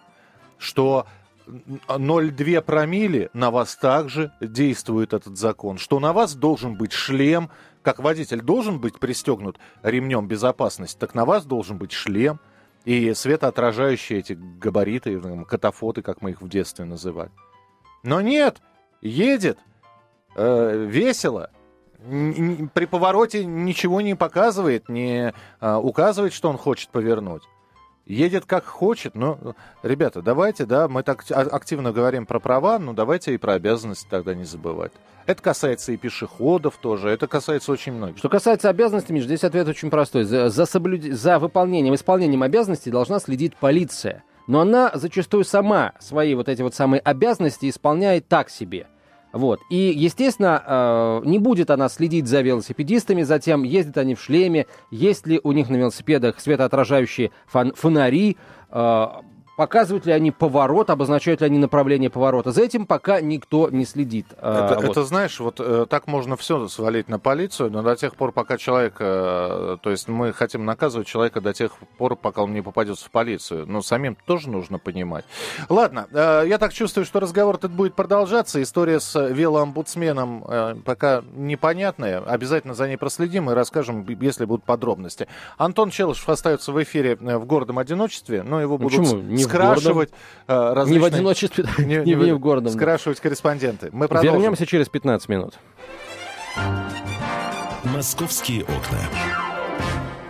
что 0.58 1.06
0,2 1.46 2.60
промили 2.60 3.30
на 3.32 3.50
вас 3.50 3.76
также 3.76 4.32
действует 4.40 5.14
этот 5.14 5.38
закон, 5.38 5.78
что 5.78 6.00
на 6.00 6.12
вас 6.12 6.34
должен 6.34 6.76
быть 6.76 6.92
шлем, 6.92 7.50
как 7.82 7.98
водитель 7.98 8.42
должен 8.42 8.78
быть 8.78 9.00
пристегнут 9.00 9.58
ремнем 9.82 10.28
безопасности, 10.28 10.98
так 10.98 11.14
на 11.14 11.24
вас 11.24 11.46
должен 11.46 11.78
быть 11.78 11.92
шлем 11.92 12.38
и 12.84 13.14
светоотражающие 13.14 14.18
эти 14.18 14.34
габариты, 14.34 15.20
катафоты, 15.46 16.02
как 16.02 16.20
мы 16.20 16.30
их 16.30 16.42
в 16.42 16.48
детстве 16.48 16.84
называли. 16.84 17.30
Но 18.02 18.20
нет, 18.20 18.60
едет, 19.00 19.58
э, 20.36 20.86
весело– 20.88 21.50
при 22.74 22.86
повороте 22.86 23.44
ничего 23.44 24.00
не 24.00 24.14
показывает, 24.14 24.88
не 24.88 25.32
а, 25.60 25.78
указывает, 25.78 26.32
что 26.32 26.48
он 26.48 26.58
хочет 26.58 26.90
повернуть. 26.90 27.42
Едет 28.04 28.46
как 28.46 28.64
хочет, 28.64 29.14
но, 29.14 29.38
ребята, 29.84 30.22
давайте, 30.22 30.66
да, 30.66 30.88
мы 30.88 31.04
так 31.04 31.24
активно 31.30 31.92
говорим 31.92 32.26
про 32.26 32.40
права, 32.40 32.80
но 32.80 32.92
давайте 32.92 33.32
и 33.32 33.36
про 33.36 33.54
обязанности 33.54 34.08
тогда 34.10 34.34
не 34.34 34.44
забывать. 34.44 34.90
Это 35.26 35.40
касается 35.40 35.92
и 35.92 35.96
пешеходов 35.96 36.78
тоже, 36.78 37.10
это 37.10 37.28
касается 37.28 37.70
очень 37.70 37.92
многих. 37.92 38.18
Что 38.18 38.28
касается 38.28 38.68
обязанностей, 38.68 39.12
Миш, 39.12 39.24
здесь 39.24 39.44
ответ 39.44 39.68
очень 39.68 39.88
простой. 39.88 40.24
За, 40.24 40.48
за, 40.48 40.66
соблюд... 40.66 41.02
за 41.02 41.38
выполнением, 41.38 41.94
исполнением 41.94 42.42
обязанностей 42.42 42.90
должна 42.90 43.20
следить 43.20 43.56
полиция. 43.56 44.24
Но 44.48 44.60
она 44.60 44.90
зачастую 44.94 45.44
сама 45.44 45.92
свои 46.00 46.34
вот 46.34 46.48
эти 46.48 46.62
вот 46.62 46.74
самые 46.74 47.00
обязанности 47.00 47.70
исполняет 47.70 48.26
так 48.26 48.50
себе. 48.50 48.88
Вот. 49.32 49.60
И, 49.70 49.92
естественно, 49.96 50.62
э, 50.64 51.22
не 51.24 51.38
будет 51.38 51.70
она 51.70 51.88
следить 51.88 52.26
за 52.26 52.42
велосипедистами, 52.42 53.22
за 53.22 53.38
тем, 53.38 53.62
ездят 53.62 53.98
они 53.98 54.14
в 54.14 54.20
шлеме, 54.20 54.66
есть 54.90 55.26
ли 55.26 55.40
у 55.42 55.52
них 55.52 55.70
на 55.70 55.76
велосипедах 55.76 56.38
светоотражающие 56.38 57.30
фонари, 57.46 58.36
э, 58.70 59.06
Показывают 59.62 60.06
ли 60.06 60.12
они 60.12 60.32
поворот, 60.32 60.90
обозначают 60.90 61.40
ли 61.40 61.46
они 61.46 61.56
направление 61.56 62.10
поворота? 62.10 62.50
За 62.50 62.62
этим 62.64 62.84
пока 62.84 63.20
никто 63.20 63.70
не 63.70 63.84
следит. 63.84 64.26
А, 64.38 64.66
это, 64.66 64.74
вот. 64.74 64.90
это 64.90 65.04
знаешь, 65.04 65.38
вот 65.38 65.60
э, 65.60 65.86
так 65.88 66.08
можно 66.08 66.36
все 66.36 66.66
свалить 66.66 67.08
на 67.08 67.20
полицию, 67.20 67.70
но 67.70 67.80
до 67.82 67.94
тех 67.94 68.16
пор, 68.16 68.32
пока 68.32 68.58
человек, 68.58 68.96
э, 68.98 69.76
то 69.80 69.90
есть 69.90 70.08
мы 70.08 70.32
хотим 70.32 70.64
наказывать 70.64 71.06
человека 71.06 71.40
до 71.40 71.52
тех 71.52 71.74
пор, 71.96 72.16
пока 72.16 72.42
он 72.42 72.52
не 72.52 72.60
попадется 72.60 73.06
в 73.06 73.12
полицию. 73.12 73.64
Но 73.68 73.82
самим 73.82 74.16
тоже 74.26 74.50
нужно 74.50 74.80
понимать. 74.80 75.24
Ладно, 75.68 76.08
э, 76.10 76.42
я 76.48 76.58
так 76.58 76.72
чувствую, 76.72 77.04
что 77.04 77.20
разговор 77.20 77.54
этот 77.54 77.70
будет 77.70 77.94
продолжаться. 77.94 78.60
История 78.60 78.98
с 78.98 79.16
велоомбудсменом 79.16 80.82
пока 80.84 81.22
непонятная. 81.36 82.18
Обязательно 82.18 82.74
за 82.74 82.88
ней 82.88 82.96
проследим 82.96 83.48
и 83.48 83.54
расскажем, 83.54 84.04
если 84.20 84.44
будут 84.44 84.64
подробности. 84.64 85.28
Антон 85.56 85.90
Челышев 85.90 86.28
остается 86.28 86.72
в 86.72 86.82
эфире 86.82 87.14
в 87.14 87.44
городом 87.44 87.78
одиночестве, 87.78 88.42
но 88.42 88.60
его 88.60 88.76
будут... 88.76 88.98
Почему? 88.98 89.22
не 89.22 89.44
скрашивать 89.52 90.10
э, 90.46 90.72
различные... 90.74 90.92
Не 90.94 90.98
в 90.98 91.04
одиночестве, 91.04 91.64
не, 91.78 91.96
не, 91.96 92.14
не 92.14 92.32
в 92.32 92.38
городом. 92.38 92.72
Скрашивать 92.72 93.20
корреспонденты. 93.20 93.90
Мы 93.92 94.08
продолжим. 94.08 94.34
Вернемся 94.34 94.66
через 94.66 94.88
15 94.88 95.28
минут. 95.28 95.54
Московские 97.84 98.62
окна. 98.62 99.41